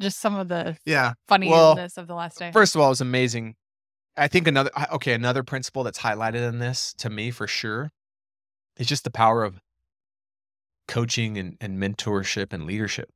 [0.00, 1.14] just some of the Yeah.
[1.28, 2.52] funniness of the last day.
[2.52, 3.54] First of all, it was amazing.
[4.16, 7.90] I think another okay, another principle that's highlighted in this to me for sure
[8.76, 9.60] is just the power of
[10.88, 13.10] coaching and, and mentorship and leadership.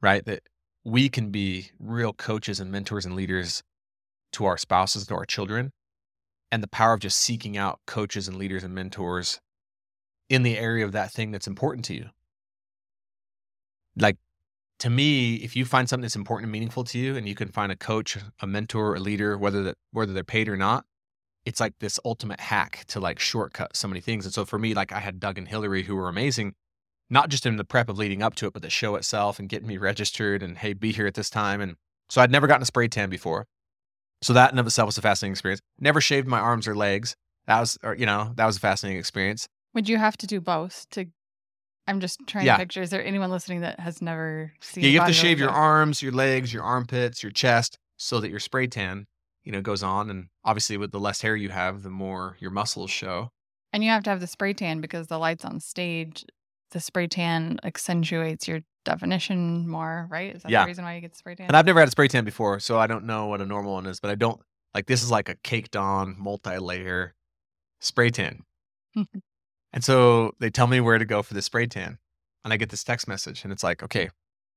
[0.00, 0.24] Right?
[0.24, 0.42] That
[0.84, 3.62] we can be real coaches and mentors and leaders
[4.32, 5.72] to our spouses, to our children,
[6.50, 9.40] and the power of just seeking out coaches and leaders and mentors
[10.28, 12.10] in the area of that thing that's important to you.
[13.96, 14.16] Like
[14.78, 17.48] to me, if you find something that's important and meaningful to you, and you can
[17.48, 20.84] find a coach, a mentor, a leader, whether that whether they're paid or not,
[21.44, 24.24] it's like this ultimate hack to like shortcut so many things.
[24.24, 26.54] And so for me, like I had Doug and Hillary who were amazing,
[27.12, 29.48] not just in the prep of leading up to it, but the show itself and
[29.48, 31.60] getting me registered and hey, be here at this time.
[31.60, 31.76] And
[32.08, 33.46] so I'd never gotten a spray tan before.
[34.22, 35.60] So that in of itself was a fascinating experience.
[35.78, 37.14] Never shaved my arms or legs.
[37.46, 39.46] That was, or, you know, that was a fascinating experience.
[39.74, 41.06] Would you have to do both to?
[41.86, 42.54] I'm just trying Yeah.
[42.56, 42.80] to picture.
[42.80, 44.84] Is there anyone listening that has never seen?
[44.84, 48.30] Yeah, you have to shave your arms, your legs, your armpits, your chest, so that
[48.30, 49.06] your spray tan,
[49.42, 50.08] you know, goes on.
[50.08, 53.30] And obviously, with the less hair you have, the more your muscles show.
[53.72, 56.24] And you have to have the spray tan because the lights on stage,
[56.72, 60.34] the spray tan accentuates your definition more, right?
[60.34, 60.62] Is that Yeah.
[60.64, 61.46] the reason why you get spray tan?
[61.46, 63.74] And I've never had a spray tan before, so I don't know what a normal
[63.74, 64.00] one is.
[64.00, 64.40] But I don't
[64.74, 67.14] like this is like a caked on, multi layer
[67.80, 68.42] spray tan.
[69.72, 71.98] and so they tell me where to go for the spray tan,
[72.44, 74.10] and I get this text message, and it's like, okay,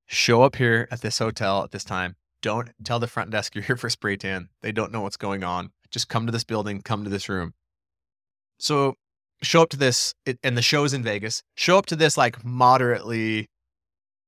[0.06, 2.16] show up here at this hotel at this time.
[2.42, 4.48] Don't tell the front desk you're here for spray tan.
[4.62, 5.70] They don't know what's going on.
[5.90, 7.54] Just come to this building, come to this room.
[8.58, 8.94] So
[9.42, 11.42] show up to this, it, and the show is in Vegas.
[11.54, 13.48] Show up to this like moderately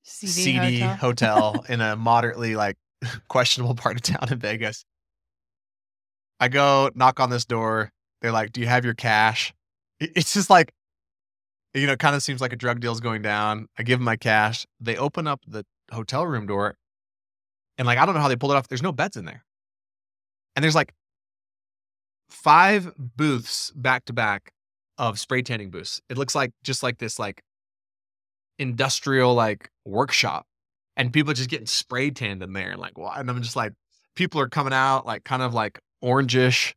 [0.02, 1.52] CD, seedy hotel.
[1.52, 2.76] hotel in a moderately like
[3.28, 4.84] questionable part of town in Vegas.
[6.40, 7.90] I go knock on this door.
[8.20, 9.52] They're like, "Do you have your cash?"
[10.00, 10.72] It's just like,
[11.74, 13.66] you know, it kind of seems like a drug deal's going down.
[13.76, 14.64] I give them my cash.
[14.80, 16.76] They open up the hotel room door,
[17.76, 18.68] and like I don't know how they pulled it off.
[18.68, 19.44] There's no beds in there,
[20.54, 20.94] and there's like
[22.30, 24.52] five booths back to back
[24.98, 26.00] of spray tanning booths.
[26.10, 27.42] It looks like just like this like
[28.58, 30.44] industrial like workshop
[30.96, 33.72] and people just getting spray tanned in there And like what and i'm just like
[34.16, 36.74] people are coming out like kind of like orangish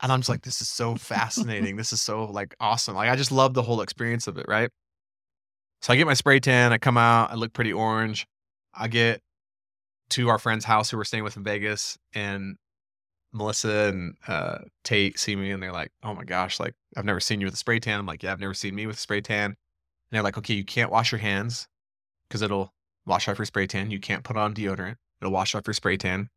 [0.00, 1.76] and i'm just like this is so fascinating.
[1.76, 2.94] This is so like awesome.
[2.94, 4.70] Like i just love the whole experience of it right?
[5.82, 8.26] So i get my spray tan i come out i look pretty orange.
[8.72, 9.20] I get
[10.10, 12.56] to our friend's house who we're staying with in vegas and
[13.32, 17.20] melissa and uh, tate see me and they're like oh my gosh like i've never
[17.20, 19.00] seen you with a spray tan i'm like yeah i've never seen me with a
[19.00, 19.56] spray tan
[20.12, 21.66] and they're like, okay, you can't wash your hands
[22.28, 22.74] because it'll
[23.06, 23.90] wash off your spray tan.
[23.90, 24.96] You can't put on deodorant.
[25.22, 26.28] It'll wash off your spray tan.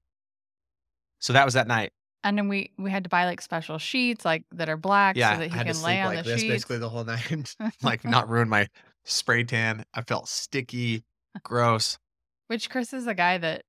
[1.19, 1.91] So that was that night.
[2.23, 5.33] And then we we had to buy like special sheets like that are black Yeah,
[5.33, 6.53] so that he can lay on like the this sheets.
[6.53, 7.53] basically the whole night,
[7.83, 8.67] like not ruin my
[9.03, 9.83] spray tan.
[9.93, 11.03] I felt sticky,
[11.43, 11.99] gross.
[12.47, 13.63] Which Chris is a guy that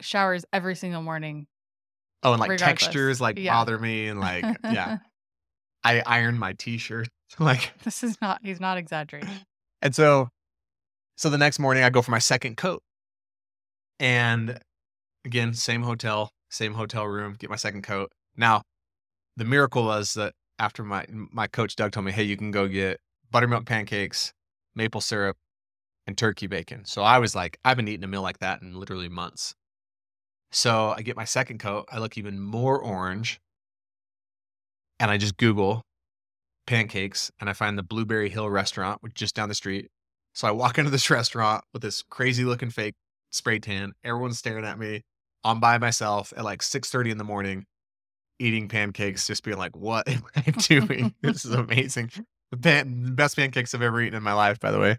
[0.00, 1.46] showers every single morning.
[2.24, 2.80] Oh, and like Regardless.
[2.80, 3.52] textures like Yeah.
[3.52, 4.98] bother me, and like yeah,
[5.84, 7.08] I iron my t-shirt
[7.38, 9.40] like this is not he's not exaggerating.
[9.82, 10.28] And so,
[11.16, 12.82] so the next morning I go for my second coat,
[14.00, 14.58] and
[15.24, 18.10] again, same hotel, same hotel room, get my second coat.
[18.36, 18.62] Now,
[19.36, 22.68] the miracle was that after my my coach Doug told me, "Hey, you can go
[22.68, 24.32] get buttermilk pancakes,
[24.74, 25.36] maple syrup,
[26.06, 28.78] and turkey bacon." So I was like, I've been eating a meal like that in
[28.78, 29.54] literally months.
[30.54, 31.86] So I get my second coat.
[31.90, 33.40] I look even more orange,
[35.00, 35.82] and I just Google
[36.66, 39.88] pancakes and I find the Blueberry Hill restaurant, which is just down the street.
[40.32, 42.94] So I walk into this restaurant with this crazy looking fake
[43.32, 43.92] spray tan.
[44.04, 45.02] Everyone's staring at me.
[45.42, 47.64] I'm by myself at like 6:30 in the morning,
[48.38, 51.14] eating pancakes, just being like, "What am I doing?
[51.22, 52.10] this is amazing."
[52.52, 54.92] The, pan- the best pancakes I've ever eaten in my life, by the way.
[54.92, 54.96] Uh,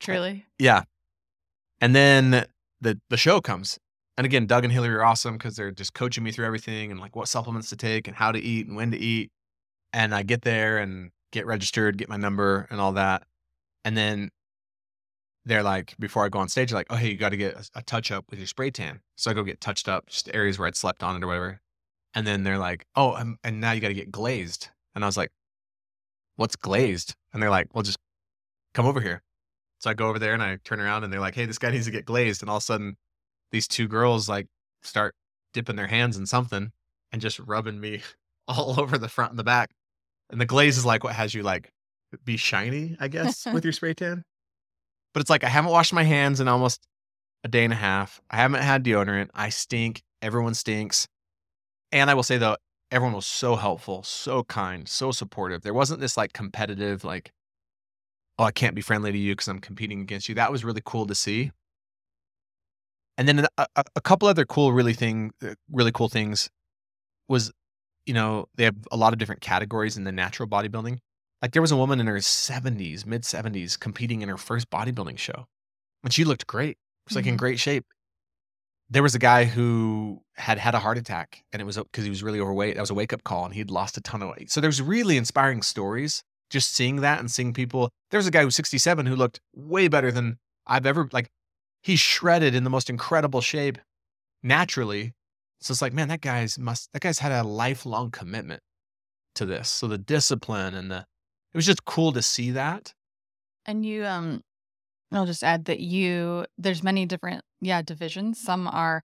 [0.00, 0.46] Truly.
[0.58, 0.84] Yeah.
[1.82, 2.46] And then
[2.80, 3.78] the the show comes.
[4.18, 6.98] And again, Doug and Hillary are awesome because they're just coaching me through everything and
[6.98, 9.30] like what supplements to take and how to eat and when to eat.
[9.92, 13.22] And I get there and get registered, get my number and all that.
[13.84, 14.30] And then
[15.44, 17.78] they're like, before I go on stage, like, oh, hey, you got to get a,
[17.78, 19.00] a touch up with your spray tan.
[19.16, 21.60] So I go get touched up, just areas where I'd slept on it or whatever.
[22.12, 24.68] And then they're like, oh, um, and now you got to get glazed.
[24.96, 25.30] And I was like,
[26.34, 27.14] what's glazed?
[27.32, 27.98] And they're like, well, just
[28.74, 29.22] come over here.
[29.78, 31.70] So I go over there and I turn around and they're like, hey, this guy
[31.70, 32.42] needs to get glazed.
[32.42, 32.96] And all of a sudden,
[33.52, 34.46] these two girls like
[34.82, 35.14] start
[35.52, 36.70] dipping their hands in something
[37.12, 38.02] and just rubbing me
[38.48, 39.70] all over the front and the back.
[40.30, 41.70] And the glaze is like what has you like
[42.24, 44.24] be shiny, I guess, with your spray tan.
[45.14, 46.86] But it's like I haven't washed my hands in almost
[47.44, 48.20] a day and a half.
[48.30, 49.28] I haven't had deodorant.
[49.34, 50.02] I stink.
[50.20, 51.06] Everyone stinks.
[51.92, 52.56] And I will say though,
[52.90, 55.62] everyone was so helpful, so kind, so supportive.
[55.62, 57.32] There wasn't this like competitive, like,
[58.38, 60.34] oh, I can't be friendly to you because I'm competing against you.
[60.34, 61.52] That was really cool to see.
[63.18, 66.48] And then a, a, couple other cool, really thing, uh, really cool things
[67.28, 67.52] was,
[68.06, 70.98] you know, they have a lot of different categories in the natural bodybuilding.
[71.42, 75.18] Like there was a woman in her 70s, mid 70s, competing in her first bodybuilding
[75.18, 75.46] show,
[76.04, 76.78] and she looked great.
[77.08, 77.38] She was like in Mhm.
[77.38, 77.84] great shape.
[78.90, 82.10] There was a guy who had had a heart attack, and it was because he
[82.10, 82.76] was really overweight.
[82.76, 84.50] That was a wake up call, and he'd lost a ton of weight.
[84.50, 86.22] So there's really inspiring stories.
[86.50, 87.90] Just seeing that and seeing people.
[88.10, 91.28] There was a guy who was 67 who looked way better than I've ever like.
[91.82, 93.78] He's shredded in the most incredible shape,
[94.42, 95.14] naturally.
[95.60, 96.92] So it's like, man, that guy's must.
[96.92, 98.62] That guy's had a lifelong commitment
[99.34, 99.68] to this.
[99.68, 101.06] So the discipline and the
[101.52, 102.92] it was just cool to see that.
[103.64, 104.42] And you, um,
[105.12, 108.38] I'll just add that you, there's many different, yeah, divisions.
[108.40, 109.02] Some are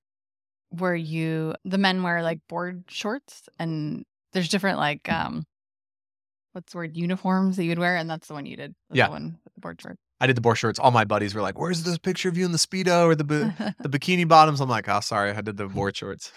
[0.71, 5.45] where you, the men wear like board shorts, and there's different, like, um,
[6.53, 7.97] what's the word, uniforms that you'd wear.
[7.97, 8.75] And that's the one you did.
[8.91, 9.07] was Yeah.
[9.07, 10.01] The one with the board shorts.
[10.25, 10.79] I did the board shorts.
[10.79, 13.25] All my buddies were like, "Where's this picture of you in the speedo or the
[13.79, 16.33] the bikini bottoms?" I'm like, "Oh, sorry, I did the board shorts."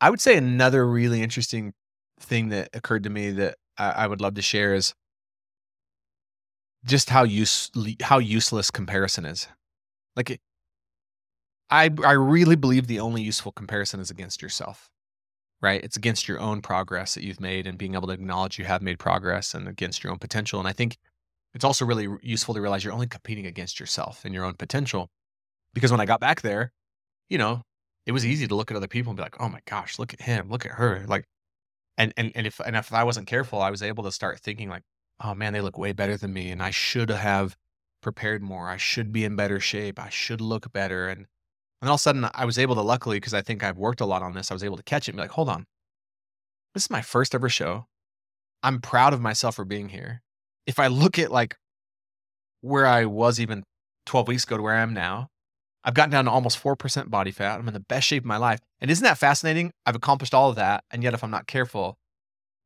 [0.00, 1.72] I would say another really interesting
[2.18, 4.92] thing that occurred to me that I, I would love to share is
[6.84, 7.70] just how use
[8.02, 9.46] how useless comparison is.
[10.16, 10.40] Like, it,
[11.70, 14.90] I I really believe the only useful comparison is against yourself,
[15.62, 15.82] right?
[15.84, 18.82] It's against your own progress that you've made and being able to acknowledge you have
[18.82, 20.58] made progress and against your own potential.
[20.58, 20.98] And I think
[21.54, 25.08] it's also really useful to realize you're only competing against yourself and your own potential.
[25.74, 26.72] Because when I got back there,
[27.30, 27.62] you know,
[28.06, 30.14] it was easy to look at other people and be like, "Oh my gosh, look
[30.14, 31.24] at him, look at her." Like,
[31.98, 34.68] and and and if and if I wasn't careful, I was able to start thinking
[34.68, 34.82] like,
[35.20, 37.56] "Oh man, they look way better than me, and I should have
[38.02, 38.68] prepared more.
[38.68, 39.98] I should be in better shape.
[39.98, 41.26] I should look better." And
[41.82, 44.00] and all of a sudden, I was able to, luckily, because I think I've worked
[44.00, 45.66] a lot on this, I was able to catch it and be like, "Hold on,
[46.74, 47.86] this is my first ever show.
[48.62, 50.22] I'm proud of myself for being here.
[50.68, 51.56] If I look at like
[52.60, 53.64] where I was even
[54.06, 55.30] 12 weeks ago to where I am now,
[55.82, 57.58] I've gotten down to almost 4% body fat.
[57.58, 58.60] I'm in the best shape of my life.
[58.80, 59.72] And isn't that fascinating?
[59.86, 60.84] I've accomplished all of that.
[60.90, 61.96] And yet, if I'm not careful,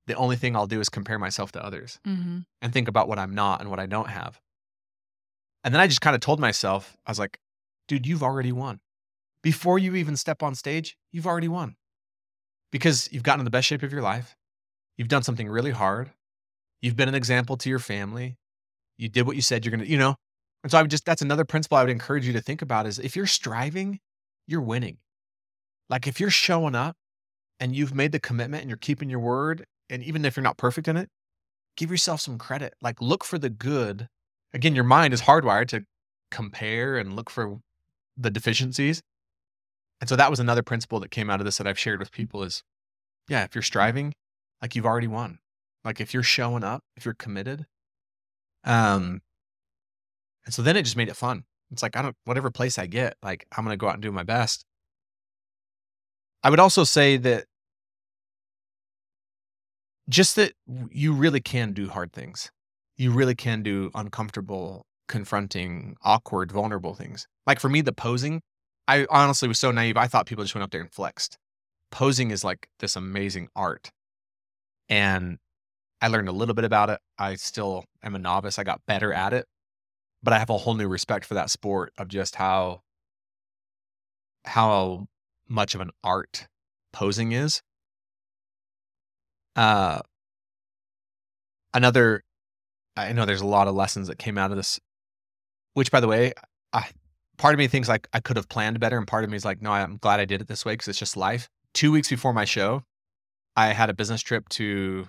[0.08, 3.18] the only thing I'll do is compare myself to others hmm and think about what
[3.18, 4.40] I'm not and what I don't have.
[5.64, 7.38] And then I just kind of told myself, I was like,
[7.86, 8.80] dude, you've already won.
[9.42, 11.76] Before you even step on stage, you've already won
[12.72, 14.36] because you've gotten in the best shape of your life.
[14.96, 16.10] You've done something really hard.
[16.82, 18.36] You've been an example to your family.
[18.98, 20.16] You did what you said you're going to, you know?
[20.62, 22.86] And so I would just, that's another principle I would encourage you to think about
[22.86, 24.00] is if you're striving,
[24.46, 24.98] you're winning.
[25.88, 26.96] Like if you're showing up
[27.58, 30.56] and you've made the commitment and you're keeping your word, and even if you're not
[30.56, 31.08] perfect in it,
[31.76, 32.74] give yourself some credit.
[32.82, 34.08] Like look for the good.
[34.52, 35.84] Again, your mind is hardwired to
[36.30, 37.58] compare and look for
[38.16, 39.02] the deficiencies.
[40.00, 42.10] And so that was another principle that came out of this that I've shared with
[42.10, 42.62] people is
[43.28, 44.14] yeah, if you're striving,
[44.60, 45.38] like you've already won.
[45.84, 47.66] Like if you're showing up, if you're committed.
[48.64, 49.22] Um
[50.44, 51.44] and so then it just made it fun.
[51.70, 54.02] It's like I don't whatever place I get, like I'm going to go out and
[54.02, 54.64] do my best.
[56.42, 57.44] I would also say that
[60.08, 60.52] just that
[60.90, 62.50] you really can do hard things.
[62.96, 67.26] You really can do uncomfortable, confronting, awkward, vulnerable things.
[67.46, 68.42] Like for me, the posing,
[68.88, 69.96] I honestly was so naive.
[69.96, 71.38] I thought people just went up there and flexed.
[71.90, 73.90] Posing is like this amazing art.
[74.88, 75.38] And
[76.02, 76.98] I learned a little bit about it.
[77.16, 78.58] I still am a novice.
[78.58, 79.46] I got better at it.
[80.22, 82.82] But I have a whole new respect for that sport of just how
[84.44, 85.06] how
[85.48, 86.48] much of an art
[86.92, 87.62] posing is.
[89.54, 90.00] Uh
[91.72, 92.22] another
[92.96, 94.78] I know there's a lot of lessons that came out of this,
[95.74, 96.32] which by the way,
[96.72, 96.88] I
[97.38, 99.44] part of me thinks like I could have planned better, and part of me is
[99.44, 101.48] like, no, I'm glad I did it this way because it's just life.
[101.74, 102.82] Two weeks before my show,
[103.56, 105.08] I had a business trip to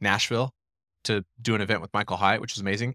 [0.00, 0.50] Nashville
[1.04, 2.94] to do an event with Michael Hyatt, which was amazing.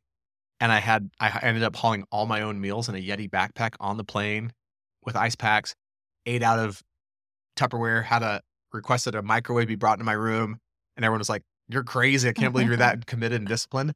[0.60, 3.74] and I had I ended up hauling all my own meals in a Yeti backpack
[3.80, 4.54] on the plane
[5.04, 5.74] with ice packs,
[6.26, 6.82] ate out of
[7.58, 8.42] Tupperware, had a
[8.72, 10.58] requested a microwave be brought into my room,
[10.96, 12.30] and everyone was like, "You're crazy!
[12.30, 13.94] I can't believe you're that committed and disciplined."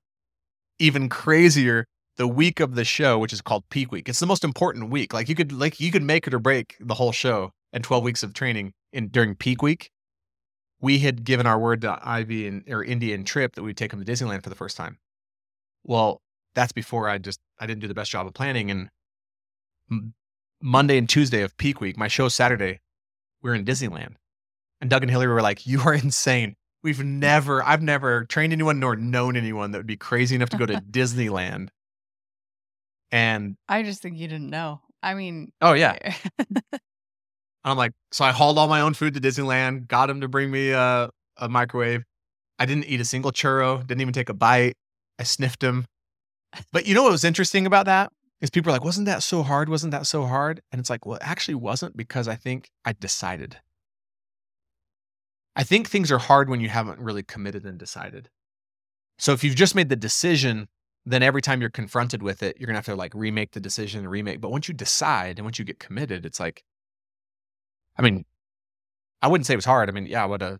[0.79, 1.85] Even crazier,
[2.17, 4.09] the week of the show, which is called peak week.
[4.09, 5.13] It's the most important week.
[5.13, 8.03] Like you could like you could make it or break the whole show and 12
[8.03, 9.91] weeks of training in during peak week.
[10.81, 14.03] We had given our word to Ivy and or Indian trip that we'd take them
[14.03, 14.97] to Disneyland for the first time.
[15.83, 16.21] Well,
[16.53, 18.71] that's before I just I didn't do the best job of planning.
[18.71, 20.13] And
[20.61, 22.79] Monday and Tuesday of peak week, my show Saturday,
[23.41, 24.15] we are in Disneyland,
[24.81, 26.55] and Doug and Hillary were like, "You are insane.
[26.83, 30.57] We've never, I've never trained anyone nor known anyone that would be crazy enough to
[30.57, 31.69] go to Disneyland."
[33.11, 34.81] And I just think you didn't know.
[35.03, 36.13] I mean, oh yeah, eh,
[37.65, 40.51] I'm like, so I hauled all my own food to Disneyland, got him to bring
[40.51, 42.03] me a, a microwave.
[42.59, 44.75] I didn't eat a single churro, didn't even take a bite.
[45.19, 45.85] I sniffed them.
[46.71, 48.11] But you know what was interesting about that?
[48.39, 49.67] Is people are like, wasn't that so hard?
[49.67, 50.61] Wasn't that so hard?
[50.71, 53.57] And it's like, well, it actually wasn't because I think I decided.
[55.55, 58.29] I think things are hard when you haven't really committed and decided.
[59.17, 60.67] So if you've just made the decision,
[61.05, 64.07] then every time you're confronted with it, you're gonna have to like remake the decision,
[64.07, 64.39] remake.
[64.39, 66.63] But once you decide and once you get committed, it's like,
[67.97, 68.25] I mean,
[69.21, 69.89] I wouldn't say it was hard.
[69.89, 70.59] I mean, yeah, I would have,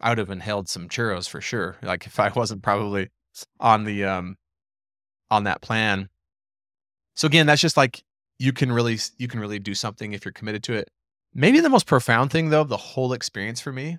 [0.00, 1.76] I would have inhaled some churros for sure.
[1.82, 3.08] Like if I wasn't probably
[3.60, 4.36] on the um
[5.30, 6.08] on that plan.
[7.14, 8.02] So again, that's just like
[8.38, 10.90] you can really you can really do something if you're committed to it.
[11.34, 13.98] Maybe the most profound thing though, the whole experience for me,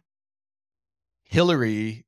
[1.23, 2.05] Hillary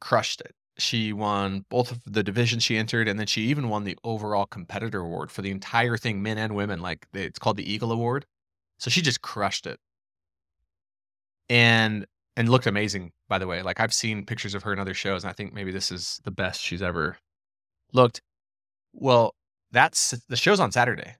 [0.00, 0.54] crushed it.
[0.76, 4.46] She won both of the divisions she entered, and then she even won the overall
[4.46, 6.80] competitor award for the entire thing, men and women.
[6.80, 8.26] Like it's called the Eagle Award.
[8.84, 9.80] So she just crushed it.
[11.48, 12.06] And
[12.36, 13.62] and looked amazing, by the way.
[13.62, 16.20] Like I've seen pictures of her in other shows, and I think maybe this is
[16.24, 17.16] the best she's ever
[17.94, 18.20] looked.
[18.92, 19.34] Well,
[19.72, 21.16] that's the show's on Saturday.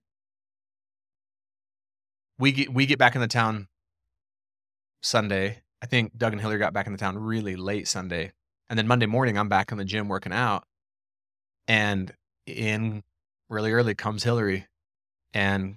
[2.38, 3.68] We get we get back in the town
[5.02, 5.62] Sunday.
[5.80, 8.32] I think Doug and Hillary got back in the town really late Sunday.
[8.68, 10.64] And then Monday morning I'm back in the gym working out.
[11.66, 12.12] And
[12.46, 13.04] in
[13.48, 14.66] really early comes Hillary.
[15.32, 15.76] And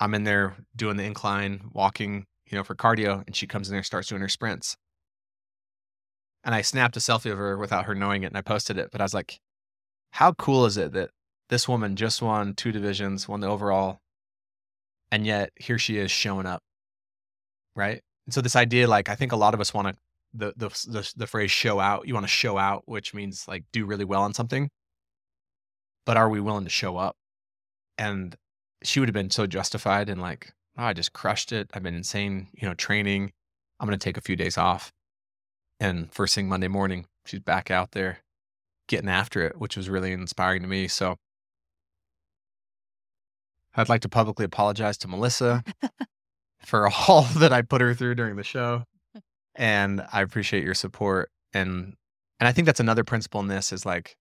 [0.00, 3.74] I'm in there doing the incline, walking, you know, for cardio, and she comes in
[3.74, 4.76] there starts doing her sprints.
[6.44, 8.90] And I snapped a selfie of her without her knowing it and I posted it.
[8.92, 9.40] But I was like,
[10.12, 11.10] how cool is it that
[11.48, 13.98] this woman just won two divisions, won the overall,
[15.10, 16.62] and yet here she is showing up,
[17.74, 18.02] right?
[18.26, 19.94] And so this idea, like I think a lot of us want to
[20.34, 23.64] the the the, the phrase "show out." You want to show out, which means like
[23.72, 24.70] do really well on something,
[26.04, 27.16] but are we willing to show up?
[27.96, 28.36] And
[28.82, 31.70] she would have been so justified and like, oh, I just crushed it.
[31.74, 33.32] I've been insane, you know, training.
[33.80, 34.92] I'm going to take a few days off.
[35.80, 38.18] And first thing Monday morning, she's back out there
[38.88, 40.88] getting after it, which was really inspiring to me.
[40.88, 41.16] So
[43.74, 45.62] I'd like to publicly apologize to Melissa
[46.64, 48.84] for all that I put her through during the show.
[49.54, 51.30] And I appreciate your support.
[51.52, 51.94] And
[52.40, 54.16] and I think that's another principle in this is like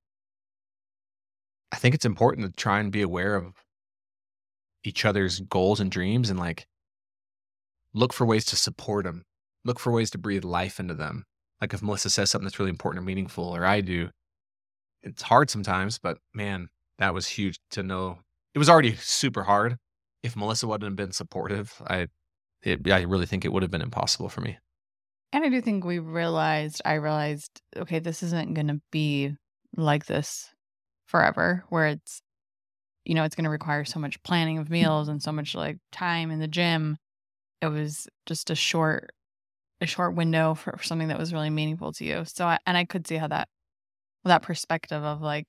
[1.72, 3.54] I think it's important to try and be aware of
[4.88, 6.66] each other's goals and dreams and like
[7.94, 9.24] look for ways to support them.
[9.66, 11.26] Look for ways to breathe life into them.
[11.60, 14.10] Like if Melissa says something that's really important or meaningful, or I do,
[15.04, 16.70] it's hard sometimes, but man,
[17.00, 18.20] that was huge to know
[18.54, 19.78] it was already super hard.
[20.24, 22.08] If Melissa wouldn't have been supportive, I
[22.62, 24.58] it, I really think it would have been impossible for me.
[25.34, 29.36] And I do think we realized, I realized, okay, this isn't going to be
[29.76, 30.50] like this
[31.06, 32.22] forever, where it's,
[33.08, 34.72] you know, it's going to require so much planning of mm.
[34.72, 36.98] meals and so much like time in the gym.
[37.62, 39.12] It was just a short,
[39.82, 42.24] a short window for, for something that was really meaningful to you.
[42.26, 43.48] So, I, and I could see how that,
[44.26, 45.48] that perspective of like,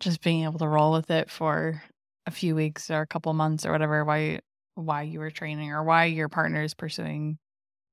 [0.00, 1.82] just being able to roll with it for
[2.26, 4.40] a few weeks or a couple months or whatever why
[4.74, 7.38] why you were training or why your partner is pursuing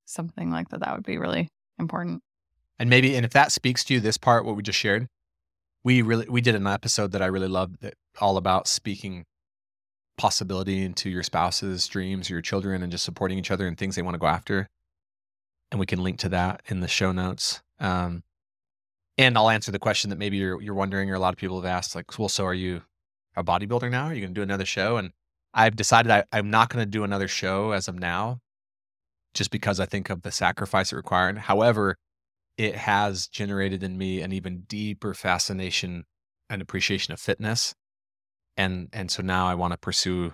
[0.06, 2.22] something like that that would be really important
[2.80, 5.08] and maybe and if that speaks to you this part what we just shared
[5.84, 9.26] we really we did an episode that i really loved that all about speaking
[10.18, 14.02] possibility into your spouse's dreams your children and just supporting each other and things they
[14.02, 14.68] want to go after
[15.72, 18.24] and we can link to that in the show notes um,
[19.18, 21.60] and I'll answer the question that maybe you're you're wondering, or a lot of people
[21.60, 22.84] have asked, like, well, so are you
[23.36, 24.06] a bodybuilder now?
[24.06, 24.98] Are you going to do another show?
[24.98, 25.12] And
[25.54, 28.40] I've decided I, I'm not going to do another show as of now,
[29.34, 31.38] just because I think of the sacrifice it required.
[31.40, 31.98] However,
[32.58, 36.06] it has generated in me an even deeper fascination
[36.50, 37.74] and appreciation of fitness,
[38.58, 40.34] and and so now I want to pursue,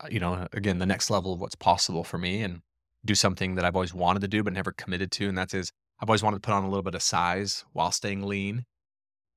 [0.00, 2.60] uh, you know, again the next level of what's possible for me and
[3.04, 5.70] do something that I've always wanted to do but never committed to, and that is
[6.00, 8.64] I've always wanted to put on a little bit of size while staying lean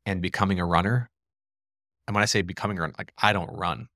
[0.06, 1.10] and becoming a runner.
[2.08, 3.88] And when I say becoming a runner, like I don't run.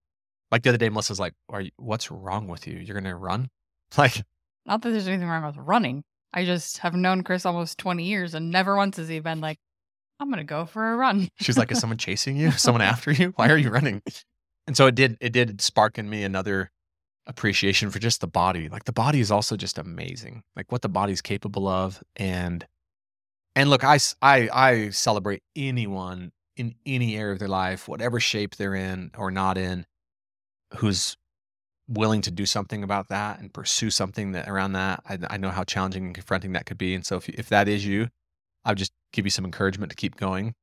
[0.51, 1.71] Like the other day, Melissa's like, "Are you?
[1.77, 2.77] What's wrong with you?
[2.77, 3.49] You're gonna run?"
[3.97, 4.21] Like,
[4.65, 6.03] Not that there's anything wrong with running.
[6.33, 9.59] I just have known Chris almost 20 years and never once has he been like,
[10.19, 11.27] I'm going to go for a run.
[11.39, 12.51] she's like, "Is someone chasing you?
[12.65, 13.33] Someone after you?
[13.35, 14.01] Why are you running?"
[14.65, 15.17] And so it did.
[15.21, 16.71] It did spark in me another
[17.27, 18.69] appreciation for just the body.
[18.69, 20.43] Like the body is also just amazing.
[20.55, 22.65] Like what the body's capable of, and
[23.55, 28.55] and look, I I I celebrate anyone in any area of their life, whatever shape
[28.55, 29.85] they're in or not in,
[30.77, 31.15] who's
[31.87, 35.01] willing to do something about that and pursue something that around that.
[35.07, 36.93] I, I know how challenging and confronting that could be.
[36.95, 38.09] And so if, you- if that is you,
[38.67, 40.53] I'll just give you some encouragement to keep going.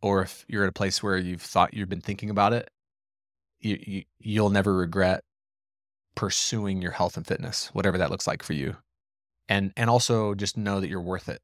[0.00, 2.70] Or if you're at a place where you've thought you've been thinking about it,
[3.58, 5.24] you, you, you'll never regret
[6.14, 8.76] pursuing your health and fitness, whatever that looks like for you.
[9.48, 11.40] And, and also just know that you're worth it.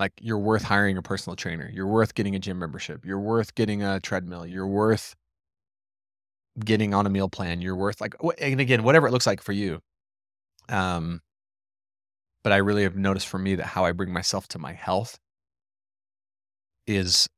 [0.00, 1.70] Like you're worth hiring a personal trainer.
[1.72, 3.04] You're worth getting a gym membership.
[3.04, 4.46] You're worth getting a treadmill.
[4.46, 5.14] You're worth
[6.64, 7.60] getting on a meal plan.
[7.60, 9.80] You're worth like, and again, whatever it looks like for you.
[10.68, 11.20] Um,
[12.42, 15.18] but I really have noticed for me that how I bring myself to my health
[16.86, 17.28] is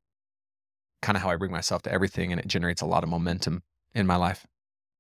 [1.03, 3.63] kind of how I bring myself to everything, and it generates a lot of momentum
[3.95, 4.47] in my life.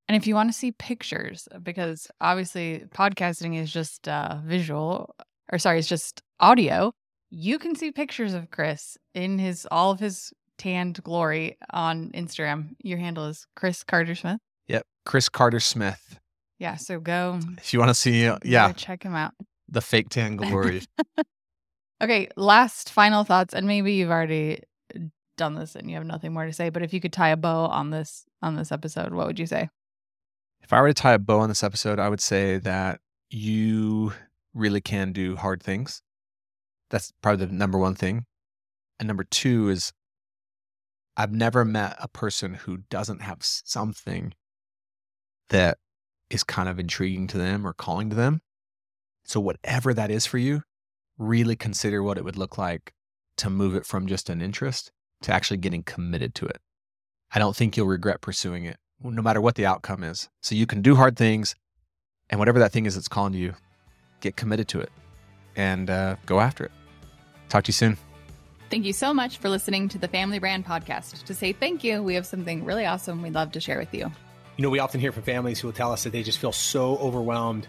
[0.08, 5.14] And if you want to see pictures, because obviously podcasting is just uh, visual,
[5.50, 6.92] or sorry, it's just audio,
[7.30, 12.74] you can see pictures of Chris in his all of his tanned glory on Instagram.
[12.82, 14.40] Your handle is Chris Carter Smith.
[14.66, 16.18] Yep, Chris Carter Smith.
[16.58, 19.32] Yeah, so go, If you want to see, uh, yeah, check him out.
[19.72, 20.82] The fake tan glory.
[22.00, 24.64] Okay, last final thoughts, and maybe you've already
[25.38, 26.68] done this and you have nothing more to say.
[26.68, 29.46] But if you could tie a bow on this on this episode, what would you
[29.46, 29.68] say?
[30.62, 33.00] if I were to tie a bow on this episode, I would say that
[33.30, 34.12] you
[34.54, 36.02] really can do hard things.
[36.90, 38.26] That's probably the number one thing.
[38.98, 39.92] And number two is
[41.16, 44.34] I've never met a person who doesn't have something
[45.48, 45.78] that
[46.30, 48.40] is kind of intriguing to them or calling to them.
[49.24, 50.62] So, whatever that is for you,
[51.18, 52.92] really consider what it would look like
[53.38, 54.92] to move it from just an interest
[55.22, 56.58] to actually getting committed to it.
[57.34, 60.28] I don't think you'll regret pursuing it, no matter what the outcome is.
[60.42, 61.54] So, you can do hard things,
[62.30, 63.54] and whatever that thing is that's calling to you,
[64.20, 64.90] get committed to it
[65.56, 66.72] and uh, go after it.
[67.48, 67.98] Talk to you soon.
[68.70, 71.24] Thank you so much for listening to the Family Brand Podcast.
[71.24, 74.10] To say thank you, we have something really awesome we'd love to share with you.
[74.56, 76.52] You know, we often hear from families who will tell us that they just feel
[76.52, 77.68] so overwhelmed